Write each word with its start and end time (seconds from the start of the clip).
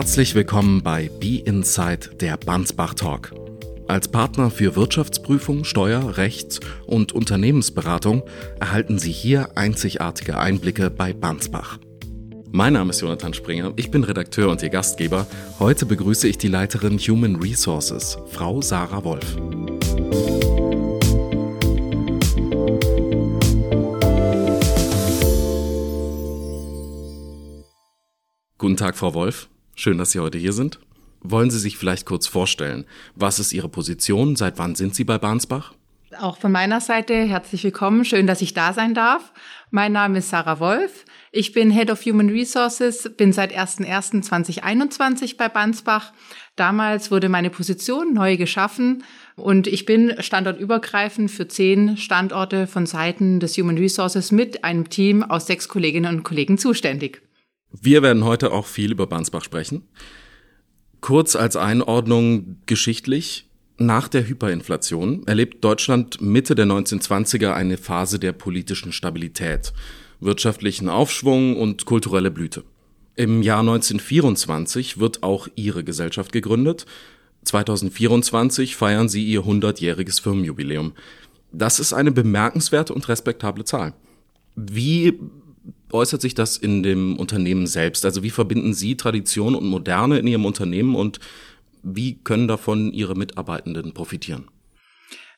Herzlich 0.00 0.34
willkommen 0.34 0.82
bei 0.82 1.10
Be 1.20 1.42
Inside 1.44 2.16
der 2.16 2.38
Bansbach 2.38 2.94
Talk. 2.94 3.34
Als 3.86 4.08
Partner 4.08 4.50
für 4.50 4.74
Wirtschaftsprüfung, 4.74 5.64
Steuer, 5.64 6.16
Rechts- 6.16 6.58
und 6.86 7.12
Unternehmensberatung 7.12 8.22
erhalten 8.58 8.98
Sie 8.98 9.12
hier 9.12 9.58
einzigartige 9.58 10.38
Einblicke 10.38 10.88
bei 10.88 11.12
Bansbach. 11.12 11.78
Mein 12.50 12.72
Name 12.72 12.90
ist 12.90 13.02
Jonathan 13.02 13.34
Springer, 13.34 13.74
ich 13.76 13.90
bin 13.90 14.02
Redakteur 14.02 14.48
und 14.48 14.62
Ihr 14.62 14.70
Gastgeber. 14.70 15.26
Heute 15.58 15.84
begrüße 15.84 16.26
ich 16.28 16.38
die 16.38 16.48
Leiterin 16.48 16.98
Human 16.98 17.36
Resources, 17.36 18.16
Frau 18.30 18.62
Sarah 18.62 19.04
Wolf. 19.04 19.36
Guten 28.56 28.78
Tag, 28.78 28.96
Frau 28.96 29.12
Wolf. 29.12 29.49
Schön, 29.80 29.96
dass 29.96 30.10
Sie 30.10 30.20
heute 30.20 30.36
hier 30.36 30.52
sind. 30.52 30.78
Wollen 31.22 31.48
Sie 31.48 31.58
sich 31.58 31.78
vielleicht 31.78 32.04
kurz 32.04 32.26
vorstellen? 32.26 32.84
Was 33.14 33.38
ist 33.38 33.54
Ihre 33.54 33.70
Position? 33.70 34.36
Seit 34.36 34.58
wann 34.58 34.74
sind 34.74 34.94
Sie 34.94 35.04
bei 35.04 35.16
Bahnsbach? 35.16 35.72
Auch 36.18 36.36
von 36.36 36.52
meiner 36.52 36.82
Seite 36.82 37.14
herzlich 37.14 37.64
willkommen. 37.64 38.04
Schön, 38.04 38.26
dass 38.26 38.42
ich 38.42 38.52
da 38.52 38.74
sein 38.74 38.92
darf. 38.92 39.32
Mein 39.70 39.92
Name 39.92 40.18
ist 40.18 40.28
Sarah 40.28 40.60
Wolf. 40.60 41.06
Ich 41.32 41.54
bin 41.54 41.70
Head 41.70 41.90
of 41.90 42.04
Human 42.04 42.28
Resources, 42.28 43.10
bin 43.16 43.32
seit 43.32 43.56
01.01.2021 43.56 45.38
bei 45.38 45.48
Bansbach. 45.48 46.12
Damals 46.56 47.10
wurde 47.10 47.30
meine 47.30 47.48
Position 47.48 48.12
neu 48.12 48.36
geschaffen 48.36 49.02
und 49.36 49.66
ich 49.66 49.86
bin 49.86 50.14
standortübergreifend 50.18 51.30
für 51.30 51.48
zehn 51.48 51.96
Standorte 51.96 52.66
von 52.66 52.84
Seiten 52.84 53.40
des 53.40 53.56
Human 53.56 53.78
Resources 53.78 54.30
mit 54.30 54.62
einem 54.62 54.90
Team 54.90 55.22
aus 55.22 55.46
sechs 55.46 55.68
Kolleginnen 55.68 56.16
und 56.16 56.22
Kollegen 56.22 56.58
zuständig. 56.58 57.22
Wir 57.72 58.02
werden 58.02 58.24
heute 58.24 58.52
auch 58.52 58.66
viel 58.66 58.92
über 58.92 59.06
Bansbach 59.06 59.44
sprechen. 59.44 59.82
Kurz 61.00 61.36
als 61.36 61.56
Einordnung 61.56 62.56
geschichtlich. 62.66 63.46
Nach 63.78 64.08
der 64.08 64.28
Hyperinflation 64.28 65.26
erlebt 65.26 65.64
Deutschland 65.64 66.20
Mitte 66.20 66.54
der 66.54 66.66
1920er 66.66 67.52
eine 67.54 67.78
Phase 67.78 68.18
der 68.18 68.32
politischen 68.32 68.92
Stabilität, 68.92 69.72
wirtschaftlichen 70.20 70.90
Aufschwung 70.90 71.56
und 71.56 71.86
kulturelle 71.86 72.30
Blüte. 72.30 72.64
Im 73.16 73.42
Jahr 73.42 73.60
1924 73.60 74.98
wird 74.98 75.22
auch 75.22 75.48
Ihre 75.54 75.82
Gesellschaft 75.82 76.32
gegründet. 76.32 76.84
2024 77.44 78.76
feiern 78.76 79.08
Sie 79.08 79.24
Ihr 79.24 79.42
100-jähriges 79.42 80.20
Firmenjubiläum. 80.20 80.92
Das 81.52 81.80
ist 81.80 81.94
eine 81.94 82.12
bemerkenswerte 82.12 82.92
und 82.92 83.08
respektable 83.08 83.64
Zahl. 83.64 83.94
Wie 84.56 85.18
äußert 85.92 86.20
sich 86.20 86.34
das 86.34 86.56
in 86.56 86.82
dem 86.82 87.16
Unternehmen 87.16 87.66
selbst? 87.66 88.04
Also 88.04 88.22
wie 88.22 88.30
verbinden 88.30 88.74
Sie 88.74 88.96
Tradition 88.96 89.54
und 89.54 89.66
Moderne 89.66 90.18
in 90.18 90.26
Ihrem 90.26 90.44
Unternehmen 90.44 90.94
und 90.94 91.20
wie 91.82 92.16
können 92.22 92.48
davon 92.48 92.92
Ihre 92.92 93.14
Mitarbeitenden 93.14 93.92
profitieren? 93.94 94.48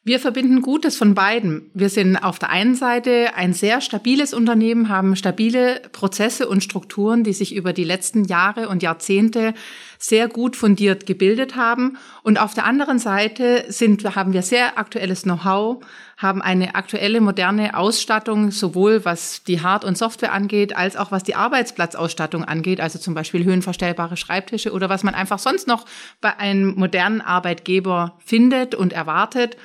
Wir 0.04 0.18
verbinden 0.18 0.62
Gutes 0.62 0.96
von 0.96 1.14
beiden. 1.14 1.70
Wir 1.74 1.88
sind 1.88 2.16
auf 2.16 2.40
der 2.40 2.50
einen 2.50 2.74
Seite 2.74 3.34
ein 3.36 3.52
sehr 3.52 3.80
stabiles 3.80 4.34
Unternehmen, 4.34 4.88
haben 4.88 5.14
stabile 5.14 5.80
Prozesse 5.92 6.48
und 6.48 6.64
Strukturen, 6.64 7.22
die 7.22 7.32
sich 7.32 7.54
über 7.54 7.72
die 7.72 7.84
letzten 7.84 8.24
Jahre 8.24 8.68
und 8.68 8.82
Jahrzehnte 8.82 9.54
sehr 10.02 10.28
gut 10.28 10.56
fundiert 10.56 11.06
gebildet 11.06 11.54
haben. 11.54 11.96
Und 12.24 12.40
auf 12.40 12.54
der 12.54 12.64
anderen 12.64 12.98
Seite 12.98 13.64
sind, 13.68 14.04
haben 14.16 14.32
wir 14.32 14.42
sehr 14.42 14.76
aktuelles 14.76 15.22
Know-how, 15.22 15.84
haben 16.16 16.42
eine 16.42 16.74
aktuelle 16.74 17.20
moderne 17.20 17.76
Ausstattung, 17.76 18.50
sowohl 18.50 19.04
was 19.04 19.44
die 19.44 19.62
Hard- 19.62 19.84
und 19.84 19.96
Software 19.96 20.32
angeht, 20.32 20.76
als 20.76 20.96
auch 20.96 21.12
was 21.12 21.22
die 21.22 21.36
Arbeitsplatzausstattung 21.36 22.44
angeht, 22.44 22.80
also 22.80 22.98
zum 22.98 23.14
Beispiel 23.14 23.44
höhenverstellbare 23.44 24.16
Schreibtische 24.16 24.72
oder 24.72 24.88
was 24.88 25.04
man 25.04 25.14
einfach 25.14 25.38
sonst 25.38 25.68
noch 25.68 25.86
bei 26.20 26.36
einem 26.36 26.74
modernen 26.74 27.20
Arbeitgeber 27.20 28.18
findet 28.24 28.74
und 28.74 28.92
erwartet. 28.92 29.56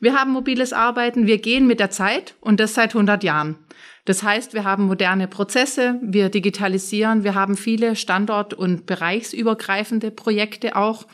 Wir 0.00 0.14
haben 0.14 0.32
mobiles 0.32 0.72
Arbeiten, 0.72 1.26
wir 1.26 1.38
gehen 1.38 1.66
mit 1.66 1.80
der 1.80 1.90
Zeit 1.90 2.34
und 2.40 2.60
das 2.60 2.74
seit 2.74 2.94
100 2.94 3.22
Jahren. 3.22 3.56
Das 4.04 4.22
heißt, 4.22 4.52
wir 4.52 4.64
haben 4.64 4.86
moderne 4.86 5.28
Prozesse, 5.28 5.98
wir 6.02 6.28
digitalisieren, 6.28 7.22
wir 7.22 7.34
haben 7.34 7.56
viele 7.56 7.94
standort- 7.94 8.54
und 8.54 8.84
bereichsübergreifende 8.86 10.10
Projekte 10.10 10.74
auch. 10.74 11.06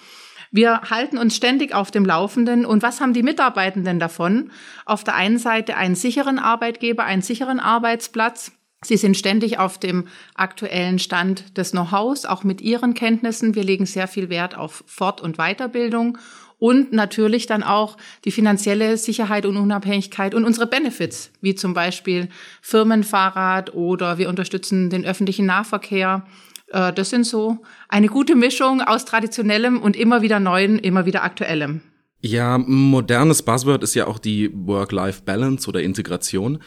Wir 0.50 0.81
halten 0.82 1.19
uns 1.19 1.37
ständig 1.37 1.75
auf 1.75 1.91
dem 1.91 2.06
Laufenden. 2.06 2.65
Und 2.65 2.82
was 2.82 3.03
haben 3.03 3.12
die 3.12 3.22
Mitarbeitenden 3.22 3.98
davon? 3.98 4.50
Auf 4.87 5.04
der 5.04 5.15
einen 5.15 5.38
Seite 5.38 5.77
einen 5.77 5.94
sicheren 5.94 6.38
Arbeitgeber, 6.38 7.04
einen 7.04 7.21
sicheren 7.21 7.60
Arbeitsplatz. 7.60 8.53
Sie 8.82 8.97
sind 8.97 9.16
ständig 9.16 9.59
auf 9.59 9.77
dem 9.78 10.06
aktuellen 10.34 10.98
Stand 10.98 11.59
des 11.59 11.72
Know-hows, 11.72 12.25
auch 12.25 12.44
mit 12.44 12.60
ihren 12.60 12.94
Kenntnissen. 12.94 13.54
Wir 13.54 13.65
legen 13.65 13.87
sehr 13.87 14.09
viel 14.09 14.31
Wert 14.31 14.56
auf 14.56 14.84
Fort- 14.87 15.21
und 15.21 15.37
Weiterbildung 15.37 16.16
und 16.58 16.92
natürlich 16.92 17.46
dann 17.46 17.62
auch 17.62 17.96
die 18.24 18.30
finanzielle 18.30 18.96
Sicherheit 18.96 19.46
und 19.46 19.56
Unabhängigkeit 19.56 20.34
und 20.34 20.44
unsere 20.44 20.66
Benefits, 20.66 21.30
wie 21.41 21.54
zum 21.54 21.74
Beispiel 21.74 22.28
Firmenfahrrad 22.62 23.74
oder 23.74 24.19
wir 24.19 24.28
unterstützen 24.28 24.91
den 24.91 25.04
öffentlichen 25.04 25.47
Nahverkehr. 25.47 26.26
Äh, 26.68 26.92
das 26.92 27.10
sind 27.10 27.24
so 27.24 27.58
eine 27.88 28.08
gute 28.08 28.34
Mischung 28.34 28.80
aus 28.80 29.04
traditionellem 29.04 29.80
und 29.80 29.97
immer 29.97 30.22
wieder 30.22 30.41
neuen, 30.41 30.78
immer 30.78 31.06
wieder 31.06 31.22
aktuellem. 31.22 31.80
Ja, 32.20 32.58
modernes 32.58 33.42
Buzzword 33.42 33.84
ist 33.84 33.94
ja 33.94 34.08
auch 34.08 34.18
die 34.18 34.50
Work-Life-Balance 34.52 35.68
oder 35.68 35.82
Integration. 35.82 36.58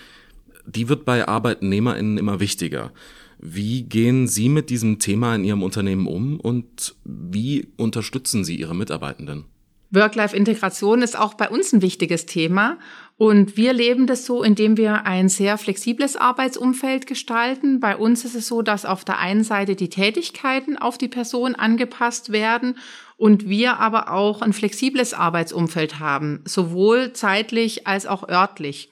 Die 0.66 0.88
wird 0.88 1.04
bei 1.04 1.28
ArbeitnehmerInnen 1.28 2.18
immer 2.18 2.40
wichtiger. 2.40 2.94
Wie 3.38 3.84
gehen 3.84 4.28
Sie 4.28 4.48
mit 4.48 4.70
diesem 4.70 5.00
Thema 5.00 5.36
in 5.36 5.44
Ihrem 5.44 5.64
Unternehmen 5.64 6.08
um 6.08 6.40
und 6.40 6.96
wie 7.04 7.68
unterstützen 7.76 8.46
Sie 8.46 8.56
Ihre 8.56 8.76
Mitarbeitenden? 8.76 9.46
Work-Life-Integration 9.92 11.02
ist 11.02 11.18
auch 11.20 11.34
bei 11.34 11.50
uns 11.50 11.74
ein 11.74 11.82
wichtiges 11.82 12.26
Thema. 12.26 12.78
Und 13.18 13.56
wir 13.56 13.74
leben 13.74 14.08
das 14.08 14.26
so, 14.26 14.42
indem 14.42 14.78
wir 14.78 15.06
ein 15.06 15.30
sehr 15.30 15.58
flexibles 15.58 16.16
Arbeitsumfeld 16.16 17.06
gestalten. 17.06 17.80
Bei 17.80 17.96
uns 17.96 18.26
ist 18.26 18.36
es 18.36 18.48
so, 18.48 18.62
dass 18.62 18.86
auf 18.86 19.06
der 19.06 19.20
einen 19.20 19.44
Seite 19.44 19.76
die 19.76 19.90
Tätigkeiten 19.90 20.78
auf 20.78 20.98
die 20.98 21.08
Person 21.08 21.54
angepasst 21.54 22.32
werden 22.32 22.78
und 23.18 23.48
wir 23.48 23.80
aber 23.80 24.12
auch 24.12 24.42
ein 24.42 24.54
flexibles 24.54 25.14
Arbeitsumfeld 25.14 26.00
haben, 26.00 26.42
sowohl 26.46 27.14
zeitlich 27.14 27.86
als 27.86 28.08
auch 28.08 28.28
örtlich. 28.28 28.91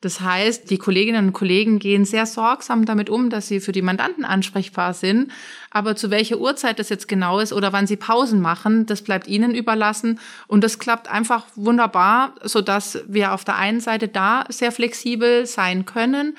Das 0.00 0.20
heißt, 0.20 0.70
die 0.70 0.78
Kolleginnen 0.78 1.28
und 1.28 1.32
Kollegen 1.32 1.78
gehen 1.78 2.04
sehr 2.04 2.24
sorgsam 2.24 2.86
damit 2.86 3.10
um, 3.10 3.28
dass 3.28 3.48
sie 3.48 3.60
für 3.60 3.72
die 3.72 3.82
Mandanten 3.82 4.24
ansprechbar 4.24 4.94
sind. 4.94 5.30
Aber 5.70 5.94
zu 5.94 6.10
welcher 6.10 6.38
Uhrzeit 6.38 6.78
das 6.78 6.88
jetzt 6.88 7.06
genau 7.06 7.38
ist 7.38 7.52
oder 7.52 7.72
wann 7.72 7.86
sie 7.86 7.96
Pausen 7.96 8.40
machen, 8.40 8.86
das 8.86 9.02
bleibt 9.02 9.28
ihnen 9.28 9.54
überlassen. 9.54 10.18
Und 10.46 10.64
das 10.64 10.78
klappt 10.78 11.08
einfach 11.10 11.46
wunderbar, 11.54 12.34
sodass 12.42 13.02
wir 13.08 13.32
auf 13.32 13.44
der 13.44 13.56
einen 13.56 13.80
Seite 13.80 14.08
da 14.08 14.46
sehr 14.48 14.72
flexibel 14.72 15.44
sein 15.46 15.84
können 15.84 16.34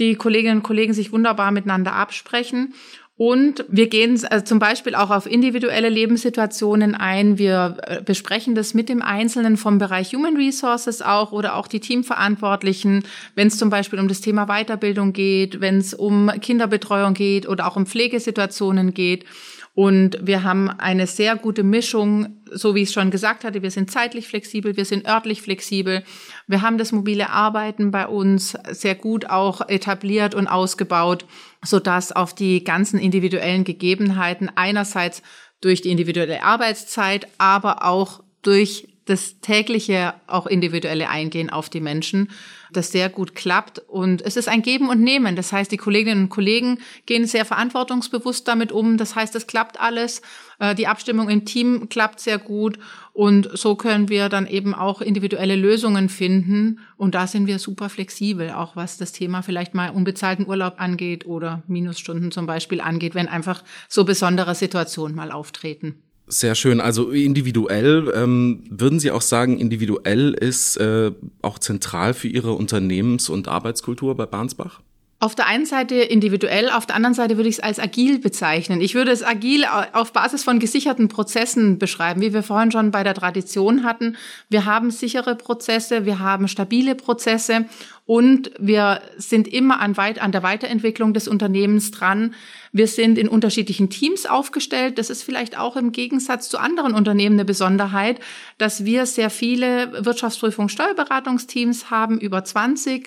die 0.00 0.14
Kolleginnen 0.14 0.58
und 0.58 0.62
Kollegen 0.62 0.94
sich 0.94 1.12
wunderbar 1.12 1.52
miteinander 1.52 1.92
absprechen 1.92 2.74
und 3.20 3.66
wir 3.68 3.90
gehen 3.90 4.18
also 4.30 4.46
zum 4.46 4.58
Beispiel 4.58 4.94
auch 4.94 5.10
auf 5.10 5.26
individuelle 5.26 5.90
Lebenssituationen 5.90 6.94
ein. 6.94 7.36
Wir 7.36 7.76
äh, 7.82 8.00
besprechen 8.00 8.54
das 8.54 8.72
mit 8.72 8.88
dem 8.88 9.02
Einzelnen 9.02 9.58
vom 9.58 9.76
Bereich 9.76 10.14
Human 10.14 10.38
Resources 10.38 11.02
auch 11.02 11.30
oder 11.30 11.56
auch 11.56 11.68
die 11.68 11.80
Teamverantwortlichen, 11.80 13.04
wenn 13.34 13.48
es 13.48 13.58
zum 13.58 13.68
Beispiel 13.68 13.98
um 13.98 14.08
das 14.08 14.22
Thema 14.22 14.46
Weiterbildung 14.46 15.12
geht, 15.12 15.60
wenn 15.60 15.76
es 15.76 15.92
um 15.92 16.30
Kinderbetreuung 16.40 17.12
geht 17.12 17.46
oder 17.46 17.66
auch 17.66 17.76
um 17.76 17.84
Pflegesituationen 17.84 18.94
geht. 18.94 19.26
Und 19.74 20.18
wir 20.20 20.42
haben 20.42 20.68
eine 20.68 21.06
sehr 21.06 21.36
gute 21.36 21.62
Mischung, 21.62 22.42
so 22.50 22.74
wie 22.74 22.82
ich 22.82 22.88
es 22.88 22.92
schon 22.92 23.10
gesagt 23.10 23.44
hatte. 23.44 23.62
Wir 23.62 23.70
sind 23.70 23.90
zeitlich 23.90 24.26
flexibel, 24.26 24.76
wir 24.76 24.84
sind 24.84 25.06
örtlich 25.06 25.42
flexibel. 25.42 26.02
Wir 26.48 26.62
haben 26.62 26.76
das 26.76 26.90
mobile 26.90 27.30
Arbeiten 27.30 27.90
bei 27.90 28.06
uns 28.06 28.58
sehr 28.70 28.96
gut 28.96 29.30
auch 29.30 29.68
etabliert 29.68 30.34
und 30.34 30.48
ausgebaut, 30.48 31.24
sodass 31.64 32.10
auf 32.10 32.34
die 32.34 32.64
ganzen 32.64 32.98
individuellen 32.98 33.64
Gegebenheiten 33.64 34.50
einerseits 34.54 35.22
durch 35.60 35.82
die 35.82 35.90
individuelle 35.90 36.42
Arbeitszeit, 36.42 37.28
aber 37.38 37.84
auch 37.86 38.22
durch 38.42 38.88
das 39.04 39.40
tägliche, 39.40 40.14
auch 40.26 40.46
individuelle 40.46 41.08
Eingehen 41.08 41.50
auf 41.50 41.68
die 41.68 41.80
Menschen, 41.80 42.30
das 42.72 42.92
sehr 42.92 43.08
gut 43.08 43.34
klappt. 43.34 43.78
Und 43.88 44.22
es 44.22 44.36
ist 44.36 44.48
ein 44.48 44.62
Geben 44.62 44.88
und 44.88 45.00
Nehmen. 45.00 45.36
Das 45.36 45.52
heißt, 45.52 45.70
die 45.70 45.76
Kolleginnen 45.76 46.24
und 46.24 46.28
Kollegen 46.28 46.78
gehen 47.06 47.26
sehr 47.26 47.44
verantwortungsbewusst 47.44 48.46
damit 48.46 48.72
um. 48.72 48.96
Das 48.96 49.14
heißt, 49.14 49.34
es 49.36 49.46
klappt 49.46 49.80
alles. 49.80 50.22
Äh, 50.58 50.74
die 50.74 50.86
Abstimmung 50.86 51.28
im 51.28 51.44
Team 51.44 51.88
klappt 51.88 52.20
sehr 52.20 52.38
gut. 52.38 52.78
Und 53.12 53.50
so 53.58 53.74
können 53.74 54.08
wir 54.08 54.28
dann 54.28 54.46
eben 54.46 54.74
auch 54.74 55.00
individuelle 55.00 55.56
Lösungen 55.56 56.08
finden. 56.08 56.80
Und 56.96 57.14
da 57.14 57.26
sind 57.26 57.46
wir 57.46 57.58
super 57.58 57.88
flexibel, 57.88 58.50
auch 58.50 58.76
was 58.76 58.96
das 58.96 59.12
Thema 59.12 59.42
vielleicht 59.42 59.74
mal 59.74 59.90
unbezahlten 59.90 60.46
Urlaub 60.46 60.74
angeht 60.78 61.26
oder 61.26 61.62
Minusstunden 61.66 62.30
zum 62.30 62.46
Beispiel 62.46 62.80
angeht, 62.80 63.14
wenn 63.14 63.28
einfach 63.28 63.64
so 63.88 64.04
besondere 64.04 64.54
Situationen 64.54 65.16
mal 65.16 65.32
auftreten. 65.32 66.02
Sehr 66.32 66.54
schön. 66.54 66.80
Also 66.80 67.10
individuell, 67.10 68.12
ähm, 68.14 68.62
würden 68.70 69.00
Sie 69.00 69.10
auch 69.10 69.20
sagen, 69.20 69.58
individuell 69.58 70.32
ist 70.32 70.76
äh, 70.76 71.10
auch 71.42 71.58
zentral 71.58 72.14
für 72.14 72.28
Ihre 72.28 72.52
Unternehmens- 72.52 73.28
und 73.28 73.48
Arbeitskultur 73.48 74.14
bei 74.14 74.26
Bahnsbach? 74.26 74.80
Auf 75.22 75.34
der 75.34 75.46
einen 75.48 75.66
Seite 75.66 75.96
individuell, 75.96 76.70
auf 76.70 76.86
der 76.86 76.96
anderen 76.96 77.12
Seite 77.12 77.36
würde 77.36 77.50
ich 77.50 77.56
es 77.56 77.62
als 77.62 77.78
agil 77.78 78.20
bezeichnen. 78.20 78.80
Ich 78.80 78.94
würde 78.94 79.10
es 79.10 79.22
agil 79.22 79.66
auf 79.92 80.14
Basis 80.14 80.44
von 80.44 80.58
gesicherten 80.58 81.08
Prozessen 81.08 81.78
beschreiben, 81.78 82.22
wie 82.22 82.32
wir 82.32 82.42
vorhin 82.42 82.72
schon 82.72 82.90
bei 82.90 83.04
der 83.04 83.12
Tradition 83.12 83.84
hatten. 83.84 84.16
Wir 84.48 84.64
haben 84.64 84.90
sichere 84.90 85.34
Prozesse, 85.36 86.06
wir 86.06 86.20
haben 86.20 86.48
stabile 86.48 86.94
Prozesse 86.94 87.66
und 88.06 88.50
wir 88.58 89.02
sind 89.18 89.46
immer 89.46 89.80
an, 89.80 89.98
weit, 89.98 90.22
an 90.22 90.32
der 90.32 90.42
Weiterentwicklung 90.42 91.12
des 91.12 91.28
Unternehmens 91.28 91.90
dran. 91.90 92.32
Wir 92.72 92.86
sind 92.86 93.18
in 93.18 93.28
unterschiedlichen 93.28 93.90
Teams 93.90 94.24
aufgestellt. 94.24 94.96
Das 94.96 95.10
ist 95.10 95.22
vielleicht 95.22 95.58
auch 95.58 95.76
im 95.76 95.92
Gegensatz 95.92 96.48
zu 96.48 96.56
anderen 96.56 96.94
Unternehmen 96.94 97.34
eine 97.34 97.44
Besonderheit, 97.44 98.20
dass 98.56 98.86
wir 98.86 99.04
sehr 99.04 99.28
viele 99.28 100.02
Wirtschaftsprüfung 100.02 100.70
Steuerberatungsteams 100.70 101.90
haben, 101.90 102.18
über 102.18 102.42
20 102.42 103.06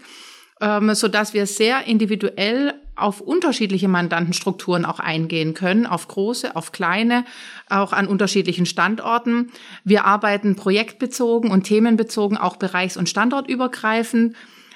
ähm, 0.61 0.93
so 0.95 1.07
dass 1.07 1.33
wir 1.33 1.45
sehr 1.45 1.85
individuell 1.85 2.73
auf 2.95 3.21
unterschiedliche 3.21 3.87
Mandantenstrukturen 3.87 4.85
auch 4.85 4.99
eingehen 4.99 5.53
können, 5.53 5.85
auf 5.85 6.07
große, 6.07 6.55
auf 6.55 6.71
kleine, 6.71 7.25
auch 7.69 7.91
an 7.91 8.07
unterschiedlichen 8.07 8.65
Standorten. 8.65 9.51
Wir 9.83 10.05
arbeiten 10.05 10.55
projektbezogen 10.55 11.49
und 11.49 11.63
themenbezogen, 11.63 12.37
auch 12.37 12.57
bereichs- 12.57 12.97
und 12.97 13.09
standortübergreifend. 13.09 14.35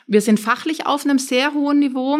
Wir 0.10 0.22
sind 0.22 0.40
fachlich 0.40 0.86
auf 0.86 1.04
einem 1.04 1.20
sehr 1.20 1.54
hohen 1.54 1.80
Niveau 1.80 2.20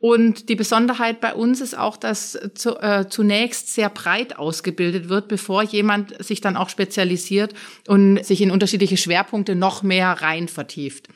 und 0.00 0.48
die 0.48 0.56
Besonderheit 0.56 1.20
bei 1.20 1.34
uns 1.34 1.60
ist 1.60 1.78
auch, 1.78 1.96
dass 1.96 2.36
zu, 2.54 2.76
äh, 2.80 3.08
zunächst 3.08 3.72
sehr 3.72 3.90
breit 3.90 4.36
ausgebildet 4.36 5.08
wird, 5.08 5.28
bevor 5.28 5.62
jemand 5.62 6.20
sich 6.22 6.40
dann 6.40 6.56
auch 6.56 6.68
spezialisiert 6.68 7.54
und 7.86 8.24
sich 8.24 8.40
in 8.42 8.50
unterschiedliche 8.50 8.96
Schwerpunkte 8.96 9.54
noch 9.54 9.84
mehr 9.84 10.20
rein 10.20 10.48
vertieft. 10.48 11.08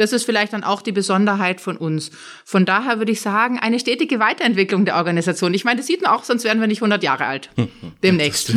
Das 0.00 0.14
ist 0.14 0.24
vielleicht 0.24 0.54
dann 0.54 0.64
auch 0.64 0.80
die 0.80 0.92
Besonderheit 0.92 1.60
von 1.60 1.76
uns. 1.76 2.10
Von 2.46 2.64
daher 2.64 2.96
würde 2.96 3.12
ich 3.12 3.20
sagen, 3.20 3.58
eine 3.58 3.78
stetige 3.78 4.18
Weiterentwicklung 4.18 4.86
der 4.86 4.96
Organisation. 4.96 5.52
Ich 5.52 5.64
meine, 5.64 5.76
das 5.76 5.86
sieht 5.86 6.00
man 6.00 6.10
auch, 6.10 6.24
sonst 6.24 6.44
werden 6.44 6.58
wir 6.58 6.66
nicht 6.66 6.80
100 6.80 7.02
Jahre 7.02 7.26
alt. 7.26 7.50
Demnächst. 8.02 8.54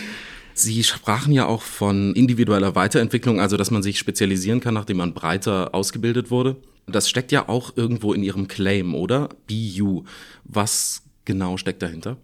Sie 0.54 0.84
sprachen 0.84 1.32
ja 1.32 1.46
auch 1.46 1.62
von 1.62 2.12
individueller 2.12 2.74
Weiterentwicklung, 2.74 3.40
also 3.40 3.56
dass 3.56 3.70
man 3.70 3.82
sich 3.82 3.98
spezialisieren 3.98 4.60
kann, 4.60 4.74
nachdem 4.74 4.98
man 4.98 5.14
breiter 5.14 5.74
ausgebildet 5.74 6.30
wurde. 6.30 6.56
Das 6.86 7.08
steckt 7.08 7.32
ja 7.32 7.48
auch 7.48 7.72
irgendwo 7.76 8.12
in 8.12 8.22
Ihrem 8.22 8.46
Claim, 8.46 8.94
oder? 8.94 9.30
Be 9.46 9.54
you. 9.54 10.04
Was 10.44 11.00
genau 11.24 11.56
steckt 11.56 11.80
dahinter? 11.80 12.18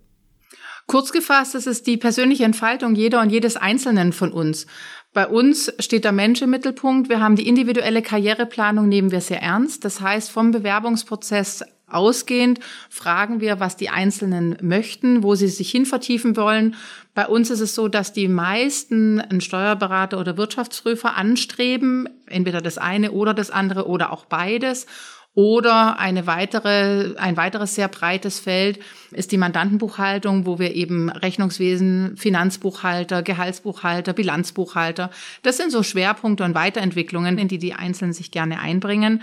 Kurz 0.87 1.13
gefasst, 1.13 1.55
das 1.55 1.69
ist 1.69 1.87
die 1.87 1.97
persönliche 1.97 2.43
Entfaltung 2.43 2.97
jeder 2.97 3.21
und 3.21 3.31
jedes 3.31 3.57
Einzelnen 3.57 4.13
von 4.13 4.33
uns. 4.33 4.67
Bei 5.13 5.27
uns 5.27 5.73
steht 5.81 6.05
der 6.05 6.13
Mensch 6.13 6.41
im 6.41 6.51
Mittelpunkt. 6.51 7.09
Wir 7.09 7.21
haben 7.21 7.35
die 7.35 7.49
individuelle 7.49 8.01
Karriereplanung, 8.01 8.89
nehmen 8.89 9.11
wir 9.11 9.21
sehr 9.21 9.43
ernst. 9.43 9.85
Das 9.85 10.01
heißt, 10.01 10.31
vom 10.31 10.53
Bewerbungsprozess 10.53 11.65
ausgehend 11.89 12.61
fragen 12.89 13.41
wir, 13.41 13.59
was 13.59 13.77
die 13.77 13.91
Einzelnen 13.91 14.57
möchten, 14.61 15.25
wo 15.25 15.35
sie 15.35 15.49
sich 15.49 15.69
hin 15.69 15.85
vertiefen 15.85 16.37
wollen. 16.37 16.77
Bei 17.15 17.27
uns 17.27 17.51
ist 17.51 17.59
es 17.59 17.75
so, 17.75 17.89
dass 17.89 18.13
die 18.13 18.29
meisten 18.29 19.21
einen 19.21 19.41
Steuerberater 19.41 20.21
oder 20.21 20.37
Wirtschaftsprüfer 20.37 21.17
anstreben, 21.17 22.09
entweder 22.27 22.61
das 22.61 22.79
eine 22.79 23.11
oder 23.11 23.35
das 23.35 23.51
andere 23.51 23.89
oder 23.89 24.13
auch 24.13 24.27
beides. 24.27 24.87
Oder 25.35 26.01
eine 26.01 26.27
weitere, 26.27 27.15
ein 27.17 27.37
weiteres 27.37 27.77
sehr 27.77 27.87
breites 27.87 28.41
Feld 28.41 28.81
ist 29.13 29.31
die 29.31 29.39
Mandantenbuchhaltung, 29.39 30.45
wo 30.45 30.59
wir 30.59 30.75
eben 30.75 31.09
Rechnungswesen, 31.09 32.17
Finanzbuchhalter, 32.17 33.23
Gehaltsbuchhalter, 33.23 34.13
Bilanzbuchhalter, 34.13 35.11
das 35.43 35.57
sind 35.57 35.71
so 35.71 35.85
Schwerpunkte 35.85 36.43
und 36.43 36.57
Weiterentwicklungen, 36.57 37.39
in 37.39 37.47
die 37.47 37.59
die 37.59 37.75
Einzelnen 37.75 38.13
sich 38.13 38.33
gerne 38.33 38.59
einbringen. 38.59 39.23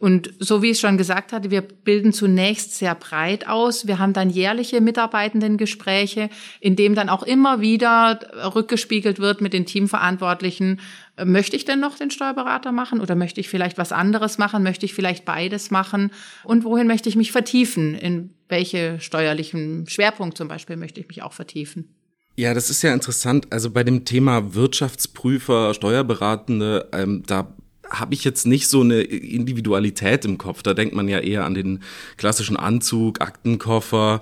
Und 0.00 0.32
so 0.38 0.62
wie 0.62 0.70
ich 0.70 0.80
schon 0.80 0.96
gesagt 0.96 1.32
hatte, 1.32 1.50
wir 1.50 1.62
bilden 1.62 2.12
zunächst 2.12 2.74
sehr 2.74 2.94
breit 2.94 3.48
aus. 3.48 3.86
Wir 3.86 3.98
haben 3.98 4.12
dann 4.12 4.30
jährliche 4.30 4.80
Mitarbeitendengespräche, 4.80 6.30
in 6.60 6.76
dem 6.76 6.94
dann 6.94 7.08
auch 7.08 7.24
immer 7.24 7.60
wieder 7.60 8.20
rückgespiegelt 8.54 9.18
wird 9.18 9.40
mit 9.40 9.52
den 9.52 9.66
Teamverantwortlichen. 9.66 10.80
Möchte 11.24 11.56
ich 11.56 11.64
denn 11.64 11.80
noch 11.80 11.96
den 11.96 12.12
Steuerberater 12.12 12.70
machen 12.70 13.00
oder 13.00 13.16
möchte 13.16 13.40
ich 13.40 13.48
vielleicht 13.48 13.76
was 13.76 13.90
anderes 13.90 14.38
machen? 14.38 14.62
Möchte 14.62 14.86
ich 14.86 14.94
vielleicht 14.94 15.24
beides 15.24 15.70
machen? 15.72 16.12
Und 16.44 16.64
wohin 16.64 16.86
möchte 16.86 17.08
ich 17.08 17.16
mich 17.16 17.32
vertiefen? 17.32 17.94
In 17.94 18.30
welche 18.48 19.00
steuerlichen 19.00 19.88
Schwerpunkt 19.88 20.38
zum 20.38 20.46
Beispiel 20.46 20.76
möchte 20.76 21.00
ich 21.00 21.08
mich 21.08 21.22
auch 21.22 21.32
vertiefen? 21.32 21.94
Ja, 22.36 22.54
das 22.54 22.70
ist 22.70 22.82
ja 22.82 22.94
interessant. 22.94 23.48
Also 23.50 23.70
bei 23.70 23.82
dem 23.82 24.04
Thema 24.04 24.54
Wirtschaftsprüfer, 24.54 25.74
Steuerberatende, 25.74 26.88
ähm, 26.92 27.24
da 27.26 27.52
habe 27.90 28.14
ich 28.14 28.24
jetzt 28.24 28.46
nicht 28.46 28.68
so 28.68 28.80
eine 28.80 29.00
Individualität 29.00 30.24
im 30.24 30.38
Kopf. 30.38 30.62
Da 30.62 30.74
denkt 30.74 30.94
man 30.94 31.08
ja 31.08 31.18
eher 31.20 31.44
an 31.44 31.54
den 31.54 31.80
klassischen 32.16 32.56
Anzug, 32.56 33.20
Aktenkoffer, 33.20 34.20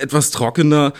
etwas 0.00 0.30
trockener. 0.30 0.92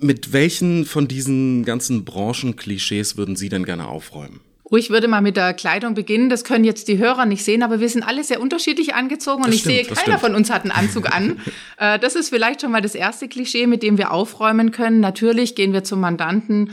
Mit 0.00 0.32
welchen 0.32 0.84
von 0.84 1.06
diesen 1.06 1.64
ganzen 1.64 2.04
Branchenklischees 2.04 3.16
würden 3.16 3.36
Sie 3.36 3.48
denn 3.48 3.64
gerne 3.64 3.86
aufräumen? 3.86 4.40
Oh, 4.72 4.76
ich 4.76 4.88
würde 4.88 5.06
mal 5.06 5.20
mit 5.20 5.36
der 5.36 5.52
Kleidung 5.52 5.92
beginnen. 5.92 6.30
Das 6.30 6.44
können 6.44 6.64
jetzt 6.64 6.88
die 6.88 6.96
Hörer 6.96 7.26
nicht 7.26 7.44
sehen, 7.44 7.62
aber 7.62 7.78
wir 7.78 7.90
sind 7.90 8.04
alle 8.04 8.24
sehr 8.24 8.40
unterschiedlich 8.40 8.94
angezogen 8.94 9.42
und 9.42 9.48
das 9.48 9.56
ich 9.56 9.60
stimmt, 9.60 9.84
sehe, 9.84 9.94
keiner 9.94 10.18
von 10.18 10.34
uns 10.34 10.50
hat 10.50 10.62
einen 10.62 10.70
Anzug 10.70 11.14
an. 11.14 11.38
Äh, 11.78 11.98
das 11.98 12.14
ist 12.14 12.28
vielleicht 12.28 12.60
schon 12.60 12.70
mal 12.70 12.80
das 12.80 12.94
erste 12.94 13.28
Klischee, 13.28 13.66
mit 13.66 13.82
dem 13.82 13.98
wir 13.98 14.12
aufräumen 14.12 14.70
können. 14.70 15.00
Natürlich 15.00 15.54
gehen 15.54 15.72
wir 15.72 15.82
zum 15.84 16.00
Mandanten 16.00 16.70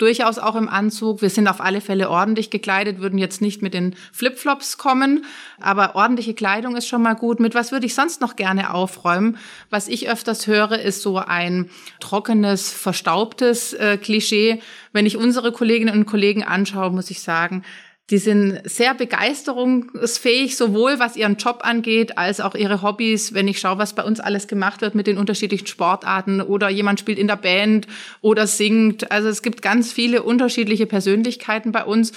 durchaus 0.00 0.38
auch 0.38 0.56
im 0.56 0.68
Anzug. 0.68 1.22
Wir 1.22 1.30
sind 1.30 1.46
auf 1.46 1.60
alle 1.60 1.80
Fälle 1.80 2.08
ordentlich 2.08 2.50
gekleidet, 2.50 3.00
würden 3.00 3.18
jetzt 3.18 3.40
nicht 3.40 3.62
mit 3.62 3.74
den 3.74 3.94
Flipflops 4.12 4.78
kommen, 4.78 5.24
aber 5.60 5.94
ordentliche 5.94 6.34
Kleidung 6.34 6.76
ist 6.76 6.88
schon 6.88 7.02
mal 7.02 7.14
gut. 7.14 7.38
Mit 7.38 7.54
was 7.54 7.70
würde 7.70 7.86
ich 7.86 7.94
sonst 7.94 8.20
noch 8.20 8.36
gerne 8.36 8.72
aufräumen? 8.72 9.36
Was 9.68 9.88
ich 9.88 10.08
öfters 10.08 10.46
höre, 10.46 10.78
ist 10.78 11.02
so 11.02 11.18
ein 11.18 11.70
trockenes, 12.00 12.72
verstaubtes 12.72 13.74
äh, 13.74 13.98
Klischee. 13.98 14.62
Wenn 14.92 15.06
ich 15.06 15.16
unsere 15.16 15.52
Kolleginnen 15.52 15.96
und 15.96 16.06
Kollegen 16.06 16.42
anschaue, 16.42 16.90
muss 16.90 17.10
ich 17.10 17.20
sagen, 17.22 17.62
die 18.10 18.18
sind 18.18 18.60
sehr 18.64 18.92
begeisterungsfähig, 18.94 20.56
sowohl 20.56 20.98
was 20.98 21.16
ihren 21.16 21.36
Job 21.36 21.60
angeht, 21.62 22.18
als 22.18 22.40
auch 22.40 22.56
ihre 22.56 22.82
Hobbys. 22.82 23.34
Wenn 23.34 23.46
ich 23.46 23.60
schaue, 23.60 23.78
was 23.78 23.94
bei 23.94 24.02
uns 24.02 24.18
alles 24.18 24.48
gemacht 24.48 24.80
wird 24.80 24.96
mit 24.96 25.06
den 25.06 25.16
unterschiedlichen 25.16 25.68
Sportarten 25.68 26.40
oder 26.40 26.68
jemand 26.68 26.98
spielt 26.98 27.18
in 27.18 27.28
der 27.28 27.36
Band 27.36 27.86
oder 28.20 28.48
singt. 28.48 29.12
Also 29.12 29.28
es 29.28 29.42
gibt 29.42 29.62
ganz 29.62 29.92
viele 29.92 30.24
unterschiedliche 30.24 30.86
Persönlichkeiten 30.86 31.70
bei 31.70 31.84
uns. 31.84 32.12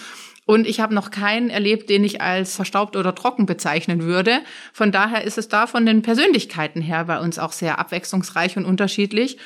Und 0.45 0.67
ich 0.67 0.79
habe 0.79 0.95
noch 0.95 1.11
keinen 1.11 1.51
erlebt, 1.51 1.89
den 1.91 2.03
ich 2.03 2.21
als 2.21 2.55
verstaubt 2.55 2.97
oder 2.97 3.13
trocken 3.13 3.45
bezeichnen 3.45 4.03
würde. 4.03 4.39
Von 4.73 4.91
daher 4.91 5.23
ist 5.23 5.37
es 5.37 5.47
da 5.47 5.67
von 5.67 5.85
den 5.85 6.01
Persönlichkeiten 6.01 6.81
her 6.81 7.05
bei 7.05 7.19
uns 7.19 7.37
auch 7.37 7.53
sehr 7.53 7.77
abwechslungsreich 7.77 8.57
und 8.57 8.65
unterschiedlich. 8.65 9.37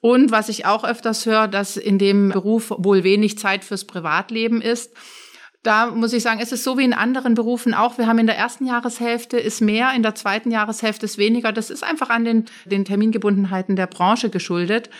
Und 0.00 0.30
was 0.30 0.48
ich 0.48 0.66
auch 0.66 0.84
öfters 0.84 1.26
höre, 1.26 1.48
dass 1.48 1.76
in 1.76 1.98
dem 1.98 2.28
Beruf 2.28 2.70
wohl 2.70 3.02
wenig 3.02 3.38
Zeit 3.38 3.64
fürs 3.64 3.84
Privatleben 3.84 4.62
ist 4.62 4.92
da 5.66 5.86
muss 5.86 6.12
ich 6.12 6.22
sagen, 6.22 6.40
es 6.40 6.52
ist 6.52 6.64
so 6.64 6.78
wie 6.78 6.84
in 6.84 6.92
anderen 6.92 7.34
Berufen 7.34 7.74
auch. 7.74 7.98
Wir 7.98 8.06
haben 8.06 8.18
in 8.18 8.26
der 8.26 8.38
ersten 8.38 8.66
Jahreshälfte 8.66 9.36
ist 9.36 9.60
mehr, 9.60 9.92
in 9.94 10.02
der 10.02 10.14
zweiten 10.14 10.50
Jahreshälfte 10.50 11.06
ist 11.06 11.18
weniger. 11.18 11.52
Das 11.52 11.70
ist 11.70 11.82
einfach 11.82 12.08
an 12.08 12.24
den, 12.24 12.44
den 12.64 12.84
Termingebundenheiten 12.84 13.74
der 13.74 13.86
Branche 13.86 14.30
geschuldet. 14.30 14.90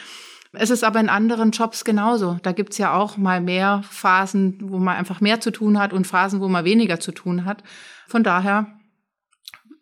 Es 0.53 0.71
ist 0.71 0.85
aber 0.85 0.99
in 1.01 1.09
anderen 1.09 1.51
Jobs 1.53 1.85
genauso. 1.85 2.39
Da 2.43 2.53
gibt's 2.53 2.79
ja 2.79 2.95
auch 2.95 3.17
mal 3.17 3.41
mehr 3.41 3.83
Phasen, 3.89 4.59
wo 4.63 4.79
man 4.79 4.97
einfach 4.97 5.21
mehr 5.21 5.41
zu 5.41 5.51
tun 5.51 5.79
hat 5.79 5.93
und 5.93 6.07
Phasen, 6.07 6.41
wo 6.41 6.49
man 6.49 6.65
weniger 6.65 6.99
zu 6.99 7.13
tun 7.13 7.45
hat. 7.45 7.63
Von 8.09 8.25
daher 8.25 8.67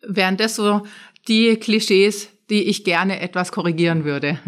wären 0.01 0.37
das 0.37 0.55
so 0.55 0.85
die 1.27 1.55
Klischees, 1.55 2.29
die 2.49 2.63
ich 2.63 2.83
gerne 2.83 3.21
etwas 3.21 3.51
korrigieren 3.51 4.03
würde. 4.03 4.39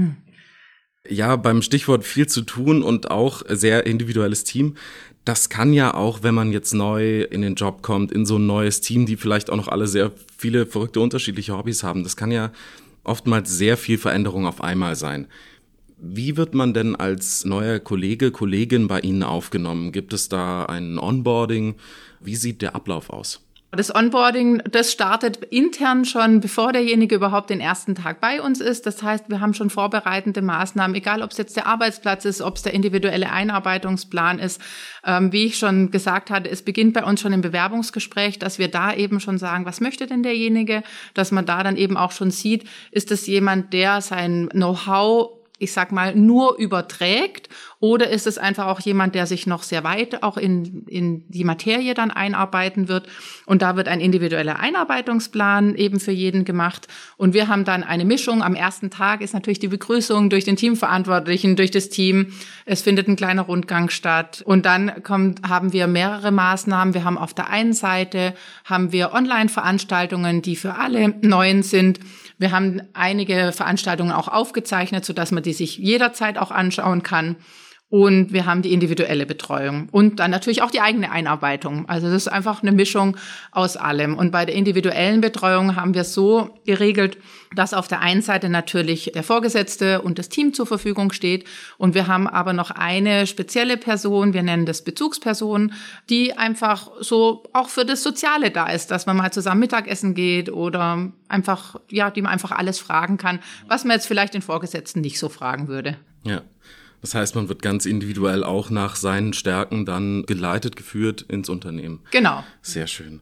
Ja, 1.09 1.35
beim 1.35 1.61
Stichwort 1.61 2.03
viel 2.03 2.27
zu 2.27 2.41
tun 2.41 2.83
und 2.83 3.11
auch 3.11 3.43
sehr 3.47 3.85
individuelles 3.85 4.43
Team 4.43 4.75
das 5.27 5.49
kann 5.49 5.73
ja 5.73 5.93
auch, 5.93 6.23
wenn 6.23 6.33
man 6.33 6.53
jetzt 6.53 6.73
neu 6.73 7.21
in 7.23 7.41
den 7.41 7.55
Job 7.55 7.81
kommt, 7.81 8.13
in 8.13 8.25
so 8.25 8.37
ein 8.37 8.45
neues 8.45 8.79
Team, 8.79 9.05
die 9.05 9.17
vielleicht 9.17 9.49
auch 9.49 9.57
noch 9.57 9.67
alle 9.67 9.85
sehr 9.85 10.13
viele 10.37 10.65
verrückte 10.65 11.01
unterschiedliche 11.01 11.57
Hobbys 11.57 11.83
haben, 11.83 12.03
das 12.03 12.15
kann 12.15 12.31
ja 12.31 12.51
oftmals 13.03 13.49
sehr 13.49 13.75
viel 13.75 13.97
Veränderung 13.97 14.45
auf 14.45 14.61
einmal 14.61 14.95
sein. 14.95 15.27
Wie 15.97 16.37
wird 16.37 16.53
man 16.53 16.73
denn 16.73 16.95
als 16.95 17.43
neuer 17.43 17.79
Kollege, 17.79 18.31
Kollegin 18.31 18.87
bei 18.87 19.01
Ihnen 19.01 19.23
aufgenommen? 19.23 19.91
Gibt 19.91 20.13
es 20.13 20.29
da 20.29 20.65
ein 20.65 20.97
Onboarding? 20.97 21.75
Wie 22.21 22.35
sieht 22.35 22.61
der 22.61 22.75
Ablauf 22.75 23.09
aus? 23.09 23.41
Das 23.77 23.93
Onboarding, 23.93 24.63
das 24.71 24.91
startet 24.91 25.37
intern 25.51 26.03
schon, 26.03 26.39
bevor 26.39 26.73
derjenige 26.73 27.13
überhaupt 27.13 27.51
den 27.51 27.59
ersten 27.59 27.93
Tag 27.93 28.19
bei 28.19 28.41
uns 28.41 28.59
ist. 28.59 28.87
Das 28.87 29.03
heißt, 29.03 29.29
wir 29.29 29.39
haben 29.39 29.53
schon 29.53 29.69
vorbereitende 29.69 30.41
Maßnahmen, 30.41 30.95
egal 30.95 31.21
ob 31.21 31.29
es 31.29 31.37
jetzt 31.37 31.55
der 31.55 31.67
Arbeitsplatz 31.67 32.25
ist, 32.25 32.41
ob 32.41 32.55
es 32.55 32.63
der 32.63 32.73
individuelle 32.73 33.31
Einarbeitungsplan 33.31 34.39
ist. 34.39 34.59
Ähm, 35.05 35.31
wie 35.31 35.45
ich 35.45 35.59
schon 35.59 35.91
gesagt 35.91 36.31
hatte, 36.31 36.49
es 36.49 36.63
beginnt 36.63 36.95
bei 36.95 37.03
uns 37.03 37.21
schon 37.21 37.33
im 37.33 37.41
Bewerbungsgespräch, 37.41 38.39
dass 38.39 38.57
wir 38.57 38.67
da 38.67 38.95
eben 38.95 39.19
schon 39.19 39.37
sagen, 39.37 39.65
was 39.67 39.79
möchte 39.79 40.07
denn 40.07 40.23
derjenige, 40.23 40.81
dass 41.13 41.31
man 41.31 41.45
da 41.45 41.61
dann 41.61 41.77
eben 41.77 41.97
auch 41.97 42.11
schon 42.11 42.31
sieht, 42.31 42.67
ist 42.89 43.11
es 43.11 43.27
jemand, 43.27 43.73
der 43.73 44.01
sein 44.01 44.49
Know-how 44.49 45.36
ich 45.59 45.73
sag 45.73 45.91
mal, 45.91 46.15
nur 46.15 46.57
überträgt? 46.57 47.49
Oder 47.79 48.09
ist 48.09 48.25
es 48.25 48.37
einfach 48.37 48.67
auch 48.67 48.79
jemand, 48.79 49.13
der 49.15 49.27
sich 49.27 49.45
noch 49.45 49.63
sehr 49.63 49.83
weit 49.83 50.23
auch 50.23 50.37
in, 50.37 50.83
in 50.87 51.25
die 51.29 51.43
Materie 51.43 51.93
dann 51.93 52.11
einarbeiten 52.11 52.87
wird? 52.87 53.07
Und 53.45 53.61
da 53.61 53.75
wird 53.75 53.87
ein 53.87 53.99
individueller 53.99 54.59
Einarbeitungsplan 54.59 55.75
eben 55.75 55.99
für 55.99 56.11
jeden 56.11 56.45
gemacht. 56.45 56.87
Und 57.17 57.33
wir 57.33 57.47
haben 57.47 57.65
dann 57.65 57.83
eine 57.83 58.05
Mischung. 58.05 58.41
Am 58.41 58.55
ersten 58.55 58.89
Tag 58.89 59.21
ist 59.21 59.33
natürlich 59.33 59.59
die 59.59 59.67
Begrüßung 59.67 60.29
durch 60.29 60.43
den 60.43 60.55
Teamverantwortlichen, 60.55 61.55
durch 61.55 61.71
das 61.71 61.89
Team. 61.89 62.33
Es 62.65 62.81
findet 62.81 63.07
ein 63.07 63.15
kleiner 63.15 63.43
Rundgang 63.43 63.89
statt. 63.89 64.41
Und 64.45 64.65
dann 64.65 65.03
kommt, 65.03 65.47
haben 65.47 65.73
wir 65.73 65.87
mehrere 65.87 66.31
Maßnahmen. 66.31 66.93
Wir 66.93 67.03
haben 67.03 67.17
auf 67.17 67.33
der 67.33 67.49
einen 67.49 67.73
Seite 67.73 68.33
haben 68.65 68.91
wir 68.91 69.13
Online-Veranstaltungen, 69.13 70.41
die 70.41 70.55
für 70.55 70.75
alle 70.75 71.15
neuen 71.21 71.63
sind. 71.63 71.99
Wir 72.37 72.51
haben 72.51 72.81
einige 72.93 73.51
Veranstaltungen 73.51 74.11
auch 74.11 74.27
aufgezeichnet, 74.27 75.05
sodass 75.05 75.31
man 75.31 75.43
die 75.43 75.53
sich 75.53 75.77
jederzeit 75.77 76.37
auch 76.37 76.51
anschauen 76.51 77.01
kann. 77.03 77.37
Und 77.89 78.33
wir 78.33 78.45
haben 78.45 78.63
die 78.63 78.73
individuelle 78.73 79.25
Betreuung 79.25 79.87
und 79.91 80.19
dann 80.19 80.29
natürlich 80.29 80.61
auch 80.61 80.71
die 80.71 80.81
eigene 80.81 81.09
Einarbeitung. 81.09 81.87
Also 81.87 82.07
das 82.07 82.23
ist 82.23 82.27
einfach 82.27 82.61
eine 82.61 82.73
Mischung 82.73 83.15
aus 83.51 83.77
allem. 83.77 84.17
Und 84.17 84.31
bei 84.31 84.45
der 84.45 84.55
individuellen 84.55 85.21
Betreuung 85.21 85.77
haben 85.77 85.93
wir 85.93 86.03
so 86.03 86.49
geregelt, 86.65 87.17
dass 87.55 87.73
auf 87.73 87.87
der 87.87 88.01
einen 88.01 88.21
Seite 88.21 88.49
natürlich 88.49 89.11
der 89.13 89.23
Vorgesetzte 89.23 90.01
und 90.01 90.19
das 90.19 90.27
Team 90.27 90.53
zur 90.53 90.65
Verfügung 90.65 91.13
steht. 91.13 91.45
Und 91.77 91.95
wir 91.95 92.07
haben 92.07 92.27
aber 92.27 92.51
noch 92.51 92.71
eine 92.71 93.25
spezielle 93.25 93.77
Person, 93.77 94.33
wir 94.33 94.43
nennen 94.43 94.65
das 94.65 94.83
Bezugsperson, 94.83 95.71
die 96.09 96.33
einfach 96.33 96.91
so 96.99 97.43
auch 97.53 97.69
für 97.69 97.85
das 97.85 98.03
Soziale 98.03 98.51
da 98.51 98.67
ist, 98.67 98.91
dass 98.91 99.05
man 99.05 99.15
mal 99.15 99.31
zusammen 99.31 99.61
Mittagessen 99.61 100.13
geht 100.13 100.51
oder 100.51 101.09
einfach, 101.29 101.79
ja, 101.89 102.11
die 102.11 102.21
man 102.21 102.33
einfach 102.33 102.51
alles 102.51 102.79
fragen 102.79 103.15
kann, 103.15 103.39
was 103.69 103.85
man 103.85 103.95
jetzt 103.95 104.07
vielleicht 104.07 104.33
den 104.33 104.41
Vorgesetzten 104.41 104.99
nicht 104.99 105.19
so 105.19 105.29
fragen 105.29 105.69
würde. 105.69 105.95
Ja. 106.25 106.41
Das 107.01 107.13
heißt, 107.13 107.35
man 107.35 107.49
wird 107.49 107.61
ganz 107.61 107.85
individuell 107.85 108.43
auch 108.43 108.69
nach 108.69 108.95
seinen 108.95 109.33
Stärken 109.33 109.85
dann 109.85 110.23
geleitet, 110.25 110.75
geführt 110.75 111.21
ins 111.21 111.49
Unternehmen. 111.49 112.01
Genau. 112.11 112.43
Sehr 112.61 112.87
schön. 112.87 113.21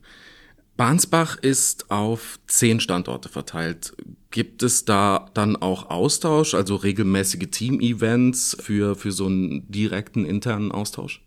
Bahnsbach 0.77 1.37
ist 1.37 1.89
auf 1.89 2.39
zehn 2.47 2.79
Standorte 2.79 3.29
verteilt. 3.29 3.93
Gibt 4.31 4.61
es 4.61 4.83
da 4.83 5.29
dann 5.33 5.55
auch 5.55 5.89
Austausch, 5.89 6.53
also 6.53 6.75
regelmäßige 6.75 7.49
Team-Events 7.49 8.57
für, 8.59 8.95
für 8.95 9.13
so 9.13 9.27
einen 9.27 9.71
direkten 9.71 10.25
internen 10.25 10.73
Austausch? 10.73 11.24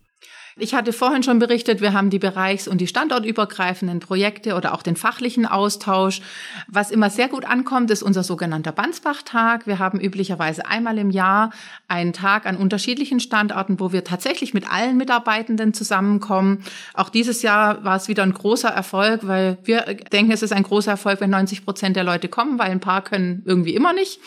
Ich 0.61 0.73
hatte 0.73 0.91
vorhin 0.91 1.23
schon 1.23 1.39
berichtet, 1.39 1.79
wir 1.79 1.93
haben 1.93 2.09
die 2.09 2.19
bereichs- 2.19 2.67
und 2.67 2.79
die 2.79 2.87
standortübergreifenden 2.87 3.99
Projekte 3.99 4.55
oder 4.55 4.73
auch 4.73 4.83
den 4.83 4.97
fachlichen 4.97 5.45
Austausch. 5.45 6.21
Was 6.67 6.91
immer 6.91 7.09
sehr 7.09 7.29
gut 7.29 7.45
ankommt, 7.45 7.89
ist 7.91 8.03
unser 8.03 8.23
sogenannter 8.23 8.73
Bansbach-Tag. 8.73 9.67
Wir 9.67 9.79
haben 9.79 9.99
üblicherweise 9.99 10.65
einmal 10.65 10.97
im 10.97 11.11
Jahr 11.11 11.51
einen 11.87 12.11
Tag 12.11 12.45
an 12.45 12.57
unterschiedlichen 12.57 13.21
Standorten, 13.21 13.79
wo 13.79 13.93
wir 13.93 14.03
tatsächlich 14.03 14.53
mit 14.53 14.69
allen 14.69 14.97
Mitarbeitenden 14.97 15.73
zusammenkommen. 15.73 16.63
Auch 16.93 17.09
dieses 17.09 17.41
Jahr 17.41 17.83
war 17.85 17.95
es 17.95 18.09
wieder 18.09 18.23
ein 18.23 18.33
großer 18.33 18.69
Erfolg, 18.69 19.25
weil 19.27 19.57
wir 19.63 19.81
denken, 20.11 20.31
es 20.33 20.43
ist 20.43 20.51
ein 20.51 20.63
großer 20.63 20.91
Erfolg, 20.91 21.21
wenn 21.21 21.29
90 21.29 21.63
Prozent 21.63 21.95
der 21.95 22.03
Leute 22.03 22.27
kommen, 22.27 22.59
weil 22.59 22.71
ein 22.71 22.81
paar 22.81 23.01
können 23.01 23.43
irgendwie 23.45 23.75
immer 23.75 23.93
nicht. 23.93 24.19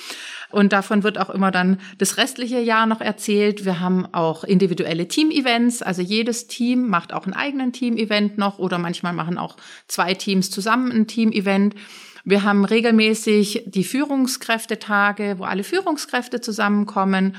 Und 0.53 0.73
davon 0.73 1.03
wird 1.03 1.19
auch 1.19 1.31
immer 1.31 1.51
dann 1.51 1.79
das 1.99 2.19
restliche 2.19 2.61
Jahr 2.61 2.87
noch 2.87 3.01
erzählt. 3.01 3.65
Wir 3.65 3.81
haben 3.81 4.07
auch 4.13 4.45
individuelle 4.45 5.09
Team-Events. 5.09 5.83
Also 5.83 6.03
jedes 6.03 6.47
Team 6.47 6.89
macht 6.89 7.13
auch 7.13 7.25
einen 7.25 7.35
eigenen 7.35 7.73
Team-Event 7.73 8.39
noch 8.39 8.59
oder 8.59 8.79
manchmal 8.79 9.15
machen 9.15 9.39
auch 9.39 9.57
zwei 9.89 10.15
Teams 10.15 10.51
zusammen 10.51 10.93
ein 10.93 11.07
Team-Event. 11.07 11.75
Wir 12.25 12.45
haben 12.45 12.65
regelmäßig 12.65 13.65
die 13.67 13.83
Führungskräftetage, 13.83 15.37
wo 15.39 15.45
alle 15.45 15.65
Führungskräfte 15.65 16.41
zusammenkommen. 16.41 17.37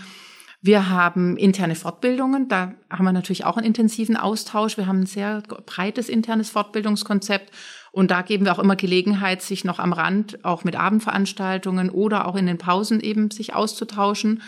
Wir 0.65 0.89
haben 0.89 1.35
interne 1.35 1.75
Fortbildungen, 1.75 2.47
da 2.47 2.73
haben 2.89 3.03
wir 3.03 3.11
natürlich 3.11 3.43
auch 3.43 3.57
einen 3.57 3.67
intensiven 3.67 4.15
Austausch. 4.15 4.77
Wir 4.77 4.87
haben 4.87 5.01
ein 5.01 5.05
sehr 5.05 5.43
breites 5.65 6.07
internes 6.07 6.49
Fortbildungskonzept 6.51 7.53
und 7.91 8.11
da 8.11 8.21
geben 8.21 8.45
wir 8.45 8.53
auch 8.53 8.59
immer 8.59 8.77
Gelegenheit, 8.77 9.41
sich 9.41 9.65
noch 9.65 9.79
am 9.79 9.91
Rand 9.91 10.45
auch 10.45 10.63
mit 10.63 10.77
Abendveranstaltungen 10.77 11.89
oder 11.89 12.29
auch 12.29 12.37
in 12.37 12.45
den 12.45 12.59
Pausen 12.59 13.01
eben 13.01 13.29
sich 13.29 13.53
auszutauschen. 13.53 14.41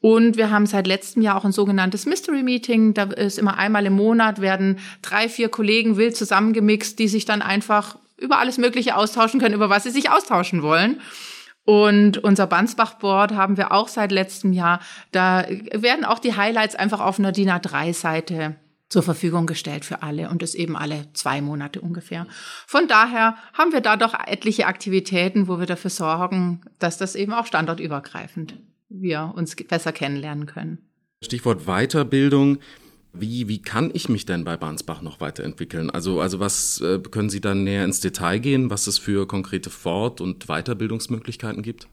Und 0.00 0.36
wir 0.36 0.50
haben 0.50 0.66
seit 0.66 0.88
letztem 0.88 1.22
Jahr 1.22 1.36
auch 1.36 1.44
ein 1.44 1.52
sogenanntes 1.52 2.06
Mystery 2.06 2.42
Meeting. 2.42 2.92
Da 2.94 3.04
ist 3.04 3.38
immer 3.38 3.56
einmal 3.56 3.86
im 3.86 3.94
Monat 3.94 4.40
werden 4.40 4.80
drei, 5.00 5.28
vier 5.28 5.48
Kollegen 5.48 5.96
wild 5.96 6.16
zusammengemixt, 6.16 6.98
die 6.98 7.06
sich 7.06 7.24
dann 7.24 7.40
einfach 7.40 7.98
über 8.18 8.40
alles 8.40 8.58
Mögliche 8.58 8.96
austauschen 8.96 9.38
können, 9.38 9.54
über 9.54 9.70
was 9.70 9.84
sie 9.84 9.90
sich 9.90 10.10
austauschen 10.10 10.62
wollen. 10.62 11.00
Und 11.66 12.18
unser 12.18 12.46
Bansbach-Board 12.46 13.32
haben 13.32 13.56
wir 13.56 13.72
auch 13.72 13.88
seit 13.88 14.12
letztem 14.12 14.52
Jahr. 14.52 14.80
Da 15.10 15.44
werden 15.72 16.04
auch 16.04 16.20
die 16.20 16.36
Highlights 16.36 16.76
einfach 16.76 17.00
auf 17.00 17.18
einer 17.18 17.32
DIN 17.32 17.50
A3-Seite 17.50 18.54
zur 18.88 19.02
Verfügung 19.02 19.46
gestellt 19.46 19.84
für 19.84 20.02
alle 20.04 20.30
und 20.30 20.42
das 20.42 20.54
eben 20.54 20.76
alle 20.76 21.12
zwei 21.12 21.40
Monate 21.40 21.80
ungefähr. 21.80 22.28
Von 22.68 22.86
daher 22.86 23.36
haben 23.52 23.72
wir 23.72 23.80
da 23.80 23.96
doch 23.96 24.14
etliche 24.14 24.66
Aktivitäten, 24.66 25.48
wo 25.48 25.58
wir 25.58 25.66
dafür 25.66 25.90
sorgen, 25.90 26.60
dass 26.78 26.98
das 26.98 27.16
eben 27.16 27.32
auch 27.32 27.46
standortübergreifend 27.46 28.54
wir 28.88 29.32
uns 29.34 29.56
besser 29.56 29.90
kennenlernen 29.90 30.46
können. 30.46 30.78
Stichwort 31.20 31.66
Weiterbildung. 31.66 32.58
Wie, 33.20 33.48
wie 33.48 33.62
kann 33.62 33.90
ich 33.94 34.08
mich 34.08 34.26
denn 34.26 34.44
bei 34.44 34.56
Bahnsbach 34.56 35.02
noch 35.02 35.20
weiterentwickeln? 35.20 35.90
Also, 35.90 36.20
also 36.20 36.40
was 36.40 36.80
äh, 36.80 36.98
können 36.98 37.30
Sie 37.30 37.40
dann 37.40 37.64
näher 37.64 37.84
ins 37.84 38.00
Detail 38.00 38.38
gehen, 38.38 38.70
was 38.70 38.86
es 38.86 38.98
für 38.98 39.26
konkrete 39.26 39.70
Fort- 39.70 40.20
und 40.20 40.46
Weiterbildungsmöglichkeiten 40.46 41.62
gibt? 41.62 41.88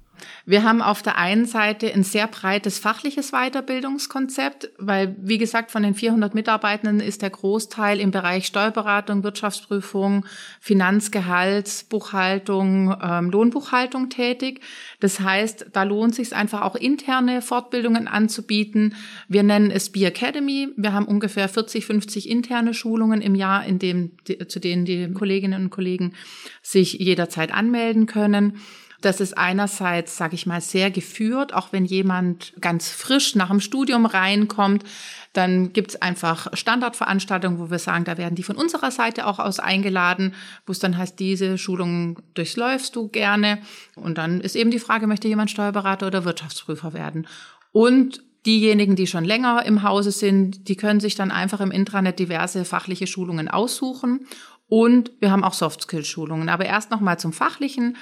Wir 0.45 0.63
haben 0.63 0.81
auf 0.81 1.01
der 1.01 1.17
einen 1.17 1.45
Seite 1.45 1.93
ein 1.93 2.03
sehr 2.03 2.27
breites 2.27 2.77
fachliches 2.77 3.31
Weiterbildungskonzept, 3.31 4.71
weil, 4.77 5.15
wie 5.19 5.37
gesagt, 5.37 5.71
von 5.71 5.83
den 5.83 5.95
400 5.95 6.35
Mitarbeitenden 6.35 6.99
ist 6.99 7.21
der 7.21 7.29
Großteil 7.29 7.99
im 7.99 8.11
Bereich 8.11 8.45
Steuerberatung, 8.45 9.23
Wirtschaftsprüfung, 9.23 10.25
Finanzgehalt, 10.59 11.85
Buchhaltung, 11.89 12.95
ähm, 13.01 13.29
Lohnbuchhaltung 13.31 14.09
tätig. 14.09 14.61
Das 14.99 15.19
heißt, 15.19 15.67
da 15.71 15.83
lohnt 15.83 16.15
sich 16.15 16.35
einfach 16.35 16.61
auch 16.61 16.75
interne 16.75 17.41
Fortbildungen 17.41 18.07
anzubieten. 18.07 18.95
Wir 19.27 19.43
nennen 19.43 19.71
es 19.71 19.91
B 19.91 20.03
Academy. 20.03 20.69
Wir 20.75 20.93
haben 20.93 21.05
ungefähr 21.05 21.47
40, 21.47 21.85
50 21.85 22.29
interne 22.29 22.73
Schulungen 22.73 23.21
im 23.21 23.35
Jahr, 23.35 23.65
in 23.65 23.79
dem, 23.79 24.11
zu 24.47 24.59
denen 24.59 24.85
die 24.85 25.11
Kolleginnen 25.13 25.63
und 25.63 25.69
Kollegen 25.69 26.13
sich 26.61 26.93
jederzeit 26.93 27.53
anmelden 27.53 28.07
können. 28.07 28.59
Das 29.03 29.19
ist 29.19 29.37
einerseits, 29.37 30.15
sage 30.15 30.35
ich 30.35 30.45
mal, 30.45 30.61
sehr 30.61 30.89
geführt, 30.89 31.53
auch 31.53 31.73
wenn 31.73 31.83
jemand 31.83 32.53
ganz 32.61 32.89
frisch 32.89 33.35
nach 33.35 33.49
dem 33.49 33.59
Studium 33.59 34.05
reinkommt. 34.05 34.85
Dann 35.33 35.73
gibt's 35.73 36.01
einfach 36.01 36.47
Standardveranstaltungen, 36.53 37.59
wo 37.59 37.69
wir 37.69 37.79
sagen, 37.79 38.05
da 38.05 38.17
werden 38.17 38.35
die 38.35 38.43
von 38.43 38.55
unserer 38.55 38.91
Seite 38.91 39.27
auch 39.27 39.39
aus 39.39 39.59
eingeladen, 39.59 40.33
wo 40.65 40.71
es 40.71 40.79
dann 40.79 40.97
heißt, 40.97 41.19
diese 41.19 41.57
Schulung 41.57 42.21
durchläufst 42.33 42.95
du 42.95 43.09
gerne. 43.09 43.59
Und 43.95 44.17
dann 44.17 44.39
ist 44.39 44.55
eben 44.55 44.71
die 44.71 44.79
Frage, 44.79 45.05
möchte 45.05 45.27
jemand 45.27 45.51
Steuerberater 45.51 46.07
oder 46.07 46.23
Wirtschaftsprüfer 46.23 46.93
werden? 46.93 47.27
Und 47.73 48.23
Diejenigen, 48.45 48.97
die 48.97 49.07
schon 49.07 49.23
länger 49.23 49.65
im 49.65 49.83
Hause 49.83 50.11
sind, 50.11 50.67
die 50.67 50.75
können 50.75 50.99
sich 50.99 51.15
dann 51.15 51.31
einfach 51.31 51.61
im 51.61 51.71
Intranet 51.71 52.19
diverse 52.19 52.65
fachliche 52.65 53.07
Schulungen 53.07 53.47
aussuchen. 53.47 54.27
Und 54.67 55.11
wir 55.21 55.31
haben 55.31 55.45
auch 55.45 55.53
Soft-Skill-Schulungen. 55.53 56.49
Aber 56.49 56.65
erst 56.65 56.91
noch 56.91 56.99
mal 56.99 57.17
zum 57.17 57.31
Fachlichen. 57.31 57.95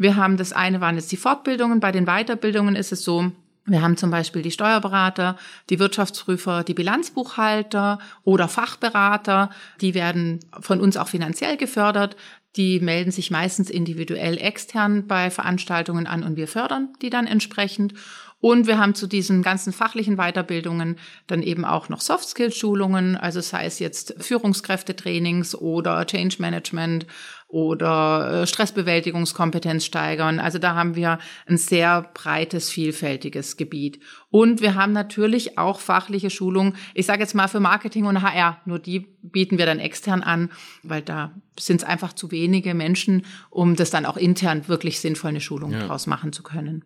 Wir 0.00 0.16
haben 0.16 0.38
das 0.38 0.54
eine 0.54 0.80
waren 0.80 0.96
jetzt 0.96 1.12
die 1.12 1.18
Fortbildungen. 1.18 1.78
Bei 1.78 1.92
den 1.92 2.06
Weiterbildungen 2.06 2.74
ist 2.74 2.90
es 2.90 3.04
so, 3.04 3.32
wir 3.66 3.82
haben 3.82 3.98
zum 3.98 4.10
Beispiel 4.10 4.40
die 4.40 4.50
Steuerberater, 4.50 5.36
die 5.68 5.78
Wirtschaftsprüfer, 5.78 6.64
die 6.64 6.72
Bilanzbuchhalter 6.72 7.98
oder 8.24 8.48
Fachberater. 8.48 9.50
Die 9.82 9.92
werden 9.92 10.40
von 10.58 10.80
uns 10.80 10.96
auch 10.96 11.08
finanziell 11.08 11.58
gefördert. 11.58 12.16
Die 12.56 12.80
melden 12.80 13.10
sich 13.10 13.30
meistens 13.30 13.68
individuell 13.68 14.38
extern 14.38 15.06
bei 15.06 15.30
Veranstaltungen 15.30 16.06
an 16.06 16.22
und 16.22 16.36
wir 16.36 16.48
fördern 16.48 16.94
die 17.02 17.10
dann 17.10 17.26
entsprechend. 17.26 17.92
Und 18.40 18.66
wir 18.66 18.78
haben 18.78 18.94
zu 18.94 19.06
diesen 19.06 19.42
ganzen 19.42 19.70
fachlichen 19.70 20.16
Weiterbildungen 20.16 20.96
dann 21.26 21.42
eben 21.42 21.66
auch 21.66 21.90
noch 21.90 22.00
Soft-Skill-Schulungen, 22.00 23.18
also 23.18 23.42
sei 23.42 23.66
es 23.66 23.78
jetzt 23.78 24.14
Führungskräftetrainings 24.18 25.54
oder 25.54 26.06
Change 26.06 26.36
Management 26.38 27.06
oder 27.50 28.42
äh, 28.42 28.46
Stressbewältigungskompetenz 28.46 29.84
steigern. 29.84 30.38
Also 30.38 30.58
da 30.58 30.74
haben 30.74 30.94
wir 30.94 31.18
ein 31.46 31.56
sehr 31.56 32.08
breites, 32.14 32.70
vielfältiges 32.70 33.56
Gebiet. 33.56 34.00
Und 34.30 34.60
wir 34.60 34.76
haben 34.76 34.92
natürlich 34.92 35.58
auch 35.58 35.80
fachliche 35.80 36.30
Schulungen, 36.30 36.76
ich 36.94 37.06
sage 37.06 37.22
jetzt 37.22 37.34
mal 37.34 37.48
für 37.48 37.60
Marketing 37.60 38.06
und 38.06 38.22
HR, 38.22 38.60
nur 38.64 38.78
die 38.78 39.00
bieten 39.22 39.58
wir 39.58 39.66
dann 39.66 39.80
extern 39.80 40.22
an, 40.22 40.50
weil 40.82 41.02
da 41.02 41.32
sind 41.58 41.82
es 41.82 41.84
einfach 41.84 42.12
zu 42.12 42.30
wenige 42.30 42.74
Menschen, 42.74 43.26
um 43.50 43.74
das 43.74 43.90
dann 43.90 44.06
auch 44.06 44.16
intern 44.16 44.68
wirklich 44.68 45.00
sinnvoll 45.00 45.30
eine 45.30 45.40
Schulung 45.40 45.72
ja. 45.72 45.86
draus 45.86 46.06
machen 46.06 46.32
zu 46.32 46.42
können. 46.42 46.84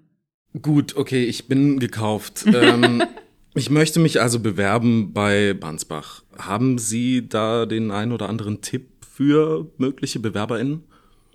Gut, 0.63 0.97
okay, 0.97 1.25
ich 1.25 1.47
bin 1.47 1.79
gekauft. 1.79 2.45
ähm, 2.55 3.03
ich 3.55 3.69
möchte 3.71 4.01
mich 4.01 4.21
also 4.21 4.41
bewerben 4.41 5.13
bei 5.13 5.53
Bansbach. 5.53 6.23
Haben 6.39 6.79
Sie 6.79 7.29
da 7.29 7.67
den 7.67 7.91
einen 7.91 8.13
oder 8.13 8.29
anderen 8.29 8.63
Tipp 8.63 8.94
für 9.15 9.71
mögliche 9.79 10.19
BewerberInnen? 10.19 10.83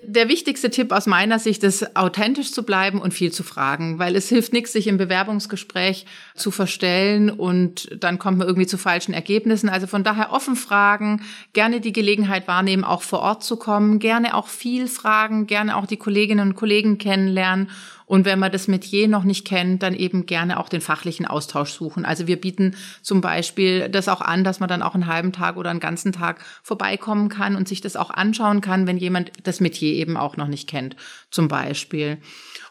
Der 0.01 0.29
wichtigste 0.29 0.69
Tipp 0.69 0.93
aus 0.93 1.07
meiner 1.07 1.39
Sicht 1.39 1.62
ist, 1.63 1.98
authentisch 1.98 2.53
zu 2.53 2.63
bleiben 2.63 3.01
und 3.01 3.13
viel 3.13 3.33
zu 3.33 3.43
fragen, 3.43 4.00
weil 4.00 4.15
es 4.15 4.29
hilft 4.29 4.53
nichts, 4.53 4.71
sich 4.71 4.88
im 4.88 4.98
Bewerbungsgespräch 4.98 6.05
zu 6.36 6.51
verstellen 6.51 7.29
und 7.29 7.89
dann 8.01 8.17
kommt 8.17 8.38
man 8.38 8.48
irgendwie 8.48 8.67
zu 8.67 8.77
falschen 8.77 9.13
Ergebnissen. 9.13 9.67
Also 9.67 9.88
von 9.88 10.05
daher 10.05 10.31
offen 10.31 10.55
fragen, 10.55 11.21
gerne 11.51 11.81
die 11.81 11.91
Gelegenheit 11.91 12.48
wahrnehmen, 12.48 12.86
auch 12.86 13.01
vor 13.01 13.19
Ort 13.19 13.43
zu 13.43 13.57
kommen, 13.57 14.00
gerne 14.00 14.36
auch 14.36 14.48
viel 14.48 14.88
fragen, 14.88 15.48
gerne 15.48 15.75
auch 15.75 15.86
die 15.86 15.98
Kolleginnen 15.98 16.48
und 16.48 16.55
Kollegen 16.55 16.98
kennenlernen 16.98 17.69
und 18.09 18.25
wenn 18.25 18.39
man 18.39 18.51
das 18.51 18.67
Metier 18.67 19.07
noch 19.07 19.23
nicht 19.23 19.45
kennt, 19.45 19.83
dann 19.83 19.93
eben 19.93 20.25
gerne 20.25 20.59
auch 20.59 20.67
den 20.67 20.81
fachlichen 20.81 21.27
Austausch 21.27 21.69
suchen. 21.69 22.05
Also 22.05 22.25
wir 22.25 22.41
bieten 22.41 22.75
zum 23.03 23.21
Beispiel 23.21 23.87
das 23.87 24.07
auch 24.07 24.21
an, 24.21 24.43
dass 24.43 24.59
man 24.59 24.67
dann 24.67 24.81
auch 24.81 24.95
einen 24.95 25.05
halben 25.05 25.31
Tag 25.31 25.57
oder 25.57 25.69
einen 25.69 25.79
ganzen 25.79 26.11
Tag 26.11 26.43
vorbeikommen 26.63 27.29
kann 27.29 27.55
und 27.55 27.67
sich 27.67 27.81
das 27.81 27.95
auch 27.95 28.09
anschauen 28.09 28.61
kann, 28.61 28.87
wenn 28.87 28.97
jemand 28.97 29.31
das 29.43 29.59
Metier 29.59 29.93
eben 29.93 30.17
auch 30.17 30.37
noch 30.37 30.47
nicht 30.47 30.67
kennt, 30.67 30.95
zum 31.29 31.49
Beispiel. 31.49 32.17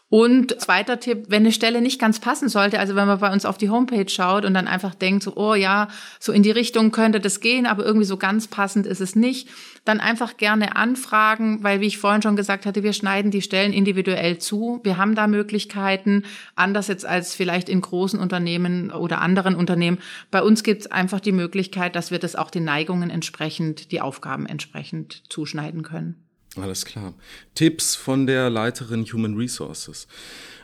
Und 0.09 0.59
zweiter 0.59 0.99
Tipp, 0.99 1.25
wenn 1.27 1.43
eine 1.43 1.51
Stelle 1.51 1.81
nicht 1.81 2.01
ganz 2.01 2.19
passen 2.19 2.49
sollte, 2.49 2.79
also 2.79 2.95
wenn 2.95 3.07
man 3.07 3.19
bei 3.19 3.31
uns 3.31 3.45
auf 3.45 3.59
die 3.59 3.69
Homepage 3.69 4.09
schaut 4.09 4.43
und 4.43 4.55
dann 4.55 4.67
einfach 4.67 4.95
denkt, 4.95 5.21
so, 5.21 5.35
oh 5.35 5.53
ja, 5.53 5.87
so 6.19 6.31
in 6.31 6.41
die 6.41 6.49
Richtung 6.49 6.89
könnte 6.89 7.19
das 7.19 7.41
gehen, 7.41 7.67
aber 7.67 7.85
irgendwie 7.85 8.07
so 8.07 8.17
ganz 8.17 8.47
passend 8.47 8.87
ist 8.87 9.01
es 9.01 9.15
nicht, 9.15 9.49
dann 9.85 9.99
einfach 9.99 10.37
gerne 10.37 10.75
anfragen, 10.75 11.63
weil 11.63 11.79
wie 11.79 11.85
ich 11.85 11.99
vorhin 11.99 12.23
schon 12.23 12.35
gesagt 12.35 12.65
hatte, 12.65 12.81
wir 12.81 12.93
schneiden 12.93 13.29
die 13.29 13.43
Stellen 13.43 13.71
individuell 13.71 14.39
zu. 14.39 14.79
Wir 14.83 14.97
haben 14.97 15.13
da 15.13 15.27
Möglichkeiten, 15.27 16.23
anders 16.55 16.87
jetzt 16.87 17.05
als 17.05 17.35
vielleicht 17.35 17.69
in 17.69 17.81
großen 17.81 18.19
Unternehmen 18.19 18.89
oder 18.91 19.21
anderen 19.21 19.55
Unternehmen. 19.55 19.99
Bei 20.31 20.41
uns 20.41 20.63
gibt 20.63 20.81
es 20.81 20.91
einfach 20.91 21.19
die 21.19 21.31
Möglichkeit, 21.31 21.95
dass 21.95 22.09
wir 22.09 22.17
das 22.17 22.35
auch 22.35 22.49
den 22.49 22.63
Neigungen 22.63 23.11
entsprechend, 23.11 23.91
die 23.91 24.01
Aufgaben 24.01 24.47
entsprechend 24.47 25.21
zuschneiden 25.29 25.83
können. 25.83 26.28
Alles 26.55 26.85
klar. 26.85 27.13
Tipps 27.55 27.95
von 27.95 28.25
der 28.27 28.49
Leiterin 28.49 29.05
Human 29.05 29.35
Resources. 29.35 30.07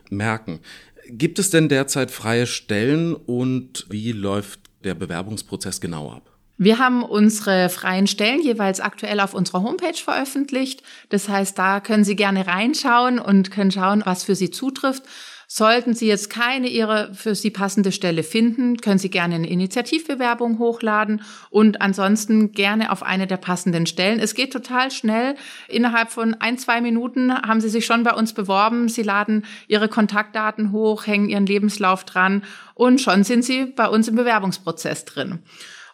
Merken. 0.09 0.59
Gibt 1.07 1.39
es 1.39 1.49
denn 1.51 1.69
derzeit 1.69 2.09
freie 2.09 2.47
Stellen 2.47 3.13
und 3.13 3.85
wie 3.89 4.11
läuft 4.11 4.59
der 4.83 4.95
Bewerbungsprozess 4.95 5.79
genau 5.79 6.11
ab? 6.11 6.31
Wir 6.57 6.79
haben 6.79 7.03
unsere 7.03 7.69
freien 7.69 8.07
Stellen 8.07 8.41
jeweils 8.41 8.79
aktuell 8.79 9.19
auf 9.19 9.33
unserer 9.33 9.61
Homepage 9.61 9.97
veröffentlicht. 9.97 10.83
Das 11.09 11.27
heißt, 11.27 11.57
da 11.57 11.81
können 11.81 12.05
Sie 12.05 12.15
gerne 12.15 12.47
reinschauen 12.47 13.19
und 13.19 13.51
können 13.51 13.71
schauen, 13.71 14.03
was 14.05 14.23
für 14.23 14.35
Sie 14.35 14.51
zutrifft. 14.51 15.03
Sollten 15.47 15.93
Sie 15.93 16.07
jetzt 16.07 16.29
keine 16.29 16.67
Ihre 16.67 17.13
für 17.13 17.35
Sie 17.35 17.51
passende 17.51 17.91
Stelle 17.91 18.23
finden, 18.23 18.77
können 18.77 18.97
Sie 18.97 19.09
gerne 19.09 19.35
eine 19.35 19.49
Initiativbewerbung 19.49 20.57
hochladen 20.57 21.21
und 21.51 21.81
ansonsten 21.81 22.51
gerne 22.51 22.91
auf 22.91 23.03
eine 23.03 23.27
der 23.27 23.37
passenden 23.37 23.85
Stellen. 23.85 24.19
Es 24.19 24.33
geht 24.33 24.51
total 24.51 24.89
schnell. 24.89 25.35
Innerhalb 25.67 26.11
von 26.11 26.33
ein, 26.35 26.57
zwei 26.57 26.81
Minuten 26.81 27.31
haben 27.31 27.61
Sie 27.61 27.69
sich 27.69 27.85
schon 27.85 28.03
bei 28.03 28.13
uns 28.13 28.33
beworben. 28.33 28.89
Sie 28.89 29.03
laden 29.03 29.45
Ihre 29.67 29.87
Kontaktdaten 29.87 30.71
hoch, 30.71 31.05
hängen 31.05 31.29
Ihren 31.29 31.45
Lebenslauf 31.45 32.05
dran 32.05 32.43
und 32.73 32.99
schon 32.99 33.23
sind 33.23 33.45
Sie 33.45 33.65
bei 33.65 33.87
uns 33.87 34.07
im 34.07 34.15
Bewerbungsprozess 34.15 35.05
drin. 35.05 35.39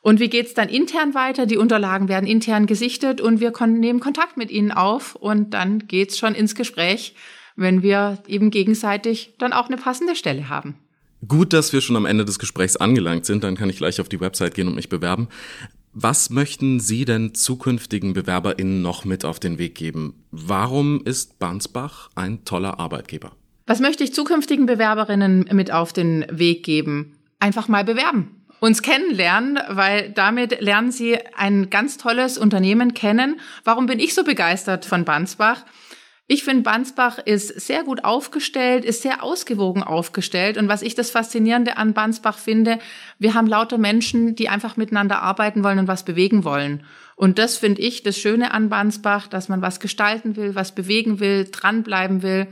Und 0.01 0.20
wie 0.20 0.29
geht's 0.29 0.55
dann 0.55 0.70
intern 0.70 1.13
weiter? 1.13 1.46
Die 1.46 1.58
Unterlagen 1.58 2.08
werden 2.08 2.25
intern 2.25 2.65
gesichtet 2.65 3.22
und 3.22 3.39
wir 3.39 3.51
nehmen 3.67 4.00
Kontakt 4.00 4.38
mit 4.38 4.50
Ihnen 4.50 4.72
auf 4.72 5.15
und 5.15 5.53
dann 5.53 5.88
geht's 5.88 6.17
schon 6.17 6.34
ins 6.34 6.55
Gespräch 6.55 7.15
wenn 7.55 7.81
wir 7.81 8.20
eben 8.27 8.51
gegenseitig 8.51 9.34
dann 9.38 9.53
auch 9.53 9.67
eine 9.67 9.77
passende 9.77 10.15
Stelle 10.15 10.50
haben. 10.50 10.75
Gut, 11.27 11.53
dass 11.53 11.72
wir 11.72 11.81
schon 11.81 11.96
am 11.96 12.05
Ende 12.05 12.25
des 12.25 12.39
Gesprächs 12.39 12.77
angelangt 12.77 13.25
sind, 13.25 13.43
dann 13.43 13.55
kann 13.55 13.70
ich 13.70 13.77
gleich 13.77 14.01
auf 14.01 14.10
die 14.10 14.20
Website 14.20 14.55
gehen 14.55 14.67
und 14.67 14.75
mich 14.75 14.89
bewerben. 14.89 15.27
Was 15.93 16.29
möchten 16.29 16.79
Sie 16.79 17.05
denn 17.05 17.36
zukünftigen 17.36 18.13
BewerberInnen 18.13 18.81
noch 18.81 19.05
mit 19.05 19.25
auf 19.25 19.39
den 19.39 19.60
Weg 19.60 19.75
geben? 19.75 20.24
Warum 20.31 21.03
ist 21.03 21.38
Barnsbach 21.38 22.10
ein 22.15 22.43
toller 22.46 22.79
Arbeitgeber? 22.79 23.34
Was 23.67 23.81
möchte 23.81 24.03
ich 24.03 24.13
zukünftigen 24.13 24.65
Bewerberinnen 24.65 25.50
mit 25.51 25.72
auf 25.72 25.93
den 25.93 26.25
Weg 26.31 26.63
geben? 26.63 27.13
Einfach 27.39 27.67
mal 27.67 27.84
bewerben 27.84 28.41
uns 28.62 28.84
kennenlernen, 28.84 29.60
weil 29.70 30.12
damit 30.12 30.62
lernen 30.62 30.91
sie 30.91 31.17
ein 31.36 31.72
ganz 31.72 31.98
tolles 31.98 32.38
Unternehmen 32.38 32.93
kennen. 32.93 33.39
Warum 33.63 33.88
bin 33.88 34.00
ich 34.00 34.13
so 34.13 34.24
begeistert 34.24 34.86
von 34.86 35.03
Bansbach? 35.03 35.65
Ich 36.33 36.45
finde, 36.45 36.63
Bansbach 36.63 37.17
ist 37.17 37.59
sehr 37.59 37.83
gut 37.83 38.05
aufgestellt, 38.05 38.85
ist 38.85 39.01
sehr 39.01 39.21
ausgewogen 39.21 39.83
aufgestellt. 39.83 40.57
Und 40.57 40.69
was 40.69 40.81
ich 40.81 40.95
das 40.95 41.11
Faszinierende 41.11 41.75
an 41.75 41.94
Bansbach 41.94 42.37
finde, 42.37 42.79
wir 43.20 43.33
haben 43.33 43.48
lauter 43.48 43.77
Menschen, 43.77 44.33
die 44.33 44.48
einfach 44.48 44.77
miteinander 44.77 45.22
arbeiten 45.22 45.61
wollen 45.61 45.79
und 45.79 45.89
was 45.89 46.05
bewegen 46.05 46.46
wollen. 46.46 46.85
Und 47.17 47.37
das 47.37 47.57
finde 47.57 47.81
ich 47.81 48.03
das 48.03 48.17
Schöne 48.17 48.53
an 48.53 48.70
Bansbach, 48.70 49.27
dass 49.27 49.50
man 49.50 49.61
was 49.61 49.81
gestalten 49.81 50.37
will, 50.37 50.55
was 50.55 50.74
bewegen 50.74 51.20
will, 51.20 51.50
dranbleiben 51.51 52.22
will, 52.22 52.48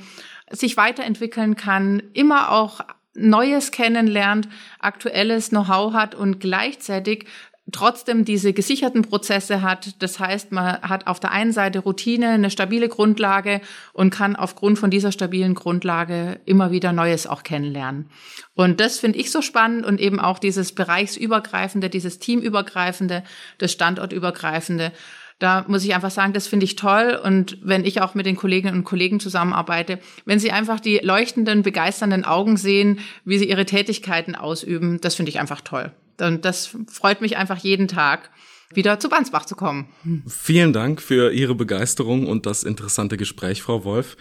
sich 0.52 0.76
weiterentwickeln 0.76 1.56
kann, 1.56 2.04
immer 2.12 2.52
auch 2.52 2.82
Neues 3.14 3.72
kennenlernt, 3.72 4.50
aktuelles 4.80 5.52
Know-how 5.52 5.94
hat 5.94 6.16
und 6.16 6.42
gleichzeitig 6.42 7.28
trotzdem 7.72 8.26
diese 8.26 8.54
gesicherten 8.54 9.04
Prozesse 9.04 9.62
hat. 9.62 10.02
Das 10.02 10.20
heißt, 10.20 10.52
man 10.52 10.82
hat 10.82 11.08
auf 11.08 11.20
der 11.20 11.32
einen 11.32 11.52
Seite 11.52 11.80
Routine, 11.80 12.30
eine 12.30 12.50
stabile 12.50 12.90
Grundlage 12.90 13.62
und 13.94 14.10
kann 14.10 14.36
aufgrund 14.36 14.80
von 14.80 14.90
dieser 14.90 15.12
stabilen 15.12 15.56
Grundlage 15.56 16.40
immer 16.46 16.72
wieder 16.72 16.94
Neues 16.94 17.28
auch 17.28 17.44
kennenlernen. 17.44 18.10
Und 18.56 18.80
das 18.80 19.00
finde 19.00 19.20
ich 19.20 19.32
so 19.32 19.42
spannend 19.42 19.86
und 19.86 20.00
eben 20.00 20.20
auch 20.20 20.40
dieses 20.40 20.74
bereichsübergreifende, 20.74 21.90
dieses 21.90 22.20
teamübergreifende, 22.20 23.24
das 23.58 23.72
standortübergreifende. 23.72 24.92
Da 25.40 25.64
muss 25.68 25.86
ich 25.86 25.96
einfach 25.96 26.12
sagen, 26.12 26.34
das 26.34 26.48
finde 26.48 26.66
ich 26.66 26.76
toll. 26.76 27.18
Und 27.24 27.58
wenn 27.62 27.86
ich 27.86 28.02
auch 28.02 28.14
mit 28.14 28.26
den 28.26 28.36
Kolleginnen 28.36 28.76
und 28.76 28.84
Kollegen 28.84 29.22
zusammenarbeite, 29.22 30.00
wenn 30.26 30.40
sie 30.40 30.52
einfach 30.52 30.82
die 30.82 31.00
leuchtenden, 31.02 31.64
begeisternden 31.64 32.26
Augen 32.26 32.58
sehen, 32.58 33.00
wie 33.24 33.38
sie 33.38 33.50
ihre 33.50 33.66
Tätigkeiten 33.66 34.36
ausüben, 34.36 35.00
das 35.00 35.16
finde 35.16 35.30
ich 35.30 35.40
einfach 35.40 35.62
toll. 35.62 35.94
Und 36.22 36.46
das 36.46 36.76
freut 36.92 37.22
mich 37.22 37.38
einfach 37.38 37.58
jeden 37.58 37.88
Tag 37.88 38.30
wieder 38.74 39.00
zu 39.00 39.10
Bansbach 39.10 39.46
zu 39.46 39.56
kommen. 39.56 39.90
Vielen 40.28 40.74
Dank 40.74 41.02
für 41.02 41.32
Ihre 41.32 41.56
Begeisterung 41.56 42.28
und 42.28 42.46
das 42.46 42.64
interessante 42.64 43.18
Gespräch, 43.18 43.62
Frau 43.62 43.84
Wolf. 43.84 44.16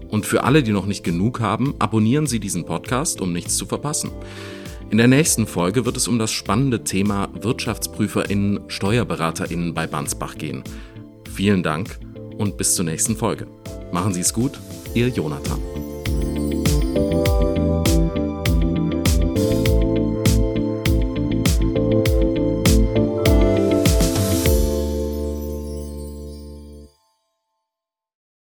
Und 0.09 0.25
für 0.25 0.45
alle, 0.45 0.63
die 0.63 0.73
noch 0.73 0.87
nicht 0.87 1.05
genug 1.05 1.41
haben, 1.41 1.75
abonnieren 1.79 2.27
Sie 2.27 2.41
diesen 2.41 2.65
Podcast, 2.65 3.21
um 3.21 3.35
nichts 3.35 3.59
zu 3.59 3.67
verpassen. 3.67 4.11
In 4.93 4.99
der 4.99 5.09
nächsten 5.09 5.47
Folge 5.47 5.87
wird 5.87 5.97
es 5.97 6.07
um 6.07 6.19
das 6.19 6.33
spannende 6.33 6.85
Thema 6.85 7.31
WirtschaftsprüferInnen, 7.33 8.69
SteuerberaterInnen 8.69 9.73
bei 9.73 9.87
Bansbach 9.87 10.37
gehen. 10.37 10.63
Vielen 11.35 11.63
Dank 11.63 11.99
und 12.37 12.59
bis 12.59 12.75
zur 12.75 12.85
nächsten 12.85 13.17
Folge. 13.17 13.47
Machen 13.91 14.13
Sie 14.13 14.21
es 14.21 14.35
gut, 14.35 14.61
Ihr 14.93 15.09
Jonathan. 15.09 15.63